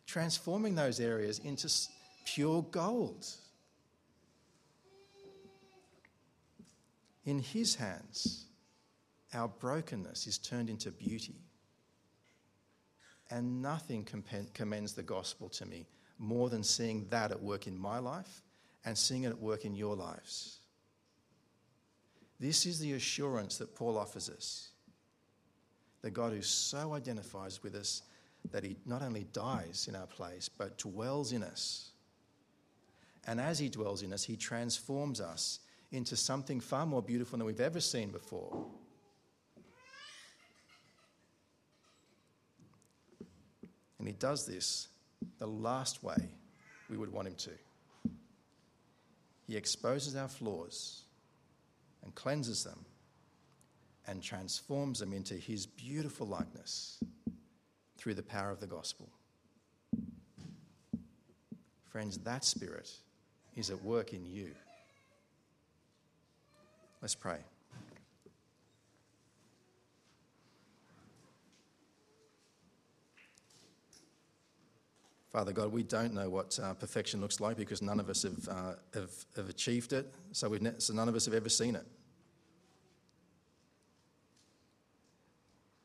transforming 0.06 0.76
those 0.76 1.00
areas 1.00 1.40
into 1.40 1.70
pure 2.26 2.64
gold. 2.70 3.26
In 7.28 7.40
His 7.40 7.76
hands, 7.76 8.46
our 9.34 9.50
brokenness 9.50 10.28
is 10.28 10.38
turned 10.38 10.70
into 10.70 10.92
beauty. 10.92 11.36
And 13.30 13.62
nothing 13.62 14.08
commends 14.54 14.94
the 14.94 15.04
gospel 15.04 15.50
to 15.50 15.66
me 15.66 15.86
more 16.18 16.50
than 16.50 16.64
seeing 16.64 17.06
that 17.10 17.32
at 17.32 17.44
work 17.44 17.68
in 17.68 17.78
my 17.78 18.00
life 18.00 18.42
and 18.86 18.98
seeing 18.98 19.26
it 19.26 19.30
at 19.32 19.40
work 19.42 19.66
in 19.66 19.76
your 19.76 19.94
lives. 19.94 20.60
This 22.40 22.66
is 22.66 22.80
the 22.80 22.94
assurance 22.94 23.58
that 23.58 23.76
Paul 23.76 23.98
offers 23.98 24.30
us. 24.30 24.70
The 26.04 26.12
God 26.12 26.32
who 26.32 26.42
so 26.42 26.94
identifies 26.94 27.62
with 27.62 27.76
us 27.76 28.04
that 28.52 28.64
he 28.64 28.78
not 28.86 29.02
only 29.02 29.26
dies 29.34 29.88
in 29.90 29.98
our 29.98 30.08
place, 30.08 30.48
but 30.48 30.78
dwells 30.78 31.34
in 31.34 31.44
us. 31.44 31.90
And 33.26 33.42
as 33.42 33.60
he 33.60 33.68
dwells 33.68 34.02
in 34.02 34.14
us, 34.14 34.24
he 34.24 34.38
transforms 34.38 35.20
us 35.20 35.60
into 35.92 36.16
something 36.16 36.60
far 36.60 36.86
more 36.86 37.02
beautiful 37.02 37.38
than 37.38 37.46
we've 37.48 37.62
ever 37.62 37.80
seen 37.80 38.10
before. 38.10 38.66
And 44.00 44.08
he 44.08 44.14
does 44.14 44.46
this 44.46 44.88
the 45.40 45.48
last 45.48 46.04
way 46.04 46.30
we 46.90 46.98
would 46.98 47.12
want 47.12 47.28
him 47.28 47.36
to. 47.36 47.52
He 49.48 49.56
exposes 49.56 50.16
our 50.16 50.28
flaws 50.28 51.04
and 52.04 52.14
cleanses 52.14 52.64
them 52.64 52.86
and 54.08 54.22
transforms 54.22 55.00
them 55.00 55.14
into 55.14 55.36
his 55.36 55.66
beautiful 55.66 56.28
likeness 56.28 57.04
through 57.98 58.14
the 58.14 58.24
power 58.24 58.52
of 58.52 58.60
the 58.60 58.68
gospel. 58.68 59.10
Friends, 61.90 62.18
that 62.20 62.46
spirit 62.46 62.90
is 63.56 63.70
at 63.70 63.82
work 63.84 64.14
in 64.14 64.26
you. 64.26 64.52
Let's 67.02 67.16
pray. 67.16 67.40
Father 75.30 75.52
God, 75.52 75.72
we 75.72 75.84
don't 75.84 76.14
know 76.14 76.30
what 76.30 76.58
uh, 76.62 76.74
perfection 76.74 77.22
looks 77.22 77.40
like 77.40 77.58
because 77.58 77.82
none 77.82 78.00
of 78.00 78.10
us 78.10 78.24
have, 78.24 78.48
uh, 78.50 78.74
have, 78.94 79.12
have, 79.36 79.50
achieved 79.50 79.94
it, 79.94 80.12
so, 80.32 80.48
ne- 80.48 80.72
so 80.80 80.94
none 80.94 81.08
of 81.08 81.16
us 81.16 81.26
have 81.26 81.34
ever 81.36 81.50
seen 81.50 81.76
it. 81.76 81.86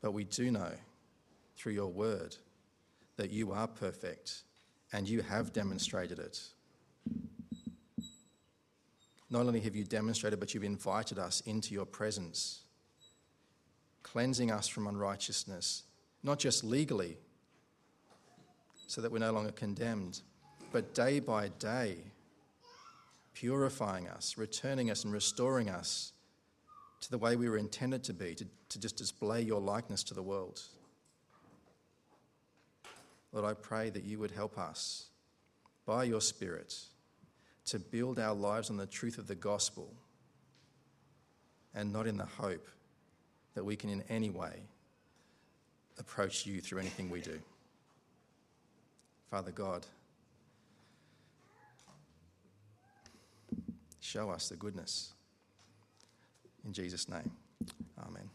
But 0.01 0.12
we 0.12 0.25
do 0.25 0.51
know 0.51 0.70
through 1.57 1.72
your 1.72 1.88
word 1.88 2.37
that 3.16 3.31
you 3.31 3.53
are 3.53 3.68
perfect 3.68 4.42
and 4.92 5.09
you 5.09 5.20
have 5.20 5.53
demonstrated 5.53 6.18
it. 6.18 6.40
Not 9.33 9.47
only 9.47 9.61
have 9.61 9.75
you 9.75 9.85
demonstrated, 9.85 10.38
but 10.38 10.53
you've 10.53 10.62
invited 10.62 11.18
us 11.18 11.40
into 11.47 11.73
your 11.73 11.87
presence, 11.87 12.61
cleansing 14.03 14.51
us 14.51 14.68
from 14.68 14.87
unrighteousness, 14.87 15.85
not 16.23 16.38
just 16.38 16.62
legally 16.62 17.16
so 18.87 19.01
that 19.01 19.11
we're 19.11 19.21
no 19.21 19.33
longer 19.33 19.51
condemned, 19.51 20.21
but 20.71 20.92
day 20.92 21.18
by 21.18 21.49
day, 21.49 21.97
purifying 23.33 24.07
us, 24.07 24.37
returning 24.37 24.90
us, 24.90 25.03
and 25.03 25.14
restoring 25.14 25.71
us 25.71 26.12
to 27.01 27.11
the 27.11 27.16
way 27.16 27.35
we 27.35 27.49
were 27.49 27.57
intended 27.57 28.05
to 28.05 28.12
be, 28.12 28.35
to, 28.35 28.47
to 28.68 28.79
just 28.79 28.97
display 28.97 29.40
your 29.40 29.62
likeness 29.62 30.03
to 30.05 30.12
the 30.12 30.23
world. 30.23 30.61
Lord, 33.33 33.47
I 33.47 33.55
pray 33.55 33.88
that 33.88 34.05
you 34.05 34.18
would 34.18 34.33
help 34.33 34.59
us 34.59 35.07
by 35.87 36.05
your 36.05 36.21
Spirit 36.21 36.77
to 37.66 37.79
build 37.79 38.18
our 38.18 38.35
lives 38.35 38.70
on 38.70 38.77
the 38.77 38.87
truth 38.87 39.18
of 39.18 39.27
the 39.27 39.35
gospel 39.35 39.92
and 41.75 41.92
not 41.92 42.07
in 42.07 42.16
the 42.16 42.27
hope 42.27 42.66
that 43.55 43.64
we 43.64 43.77
can 43.77 43.90
in 43.90 44.03
any 44.09 44.31
way 44.31 44.62
approach 45.98 46.46
you 46.46 46.61
through 46.61 46.81
anything 46.81 47.11
we 47.11 47.20
do. 47.20 47.38
Father 49.31 49.51
God, 49.51 49.87
show 54.01 54.31
us 54.31 54.48
the 54.48 54.57
goodness. 54.57 55.12
In 56.64 56.72
Jesus' 56.72 57.09
name, 57.09 57.31
amen. 58.07 58.29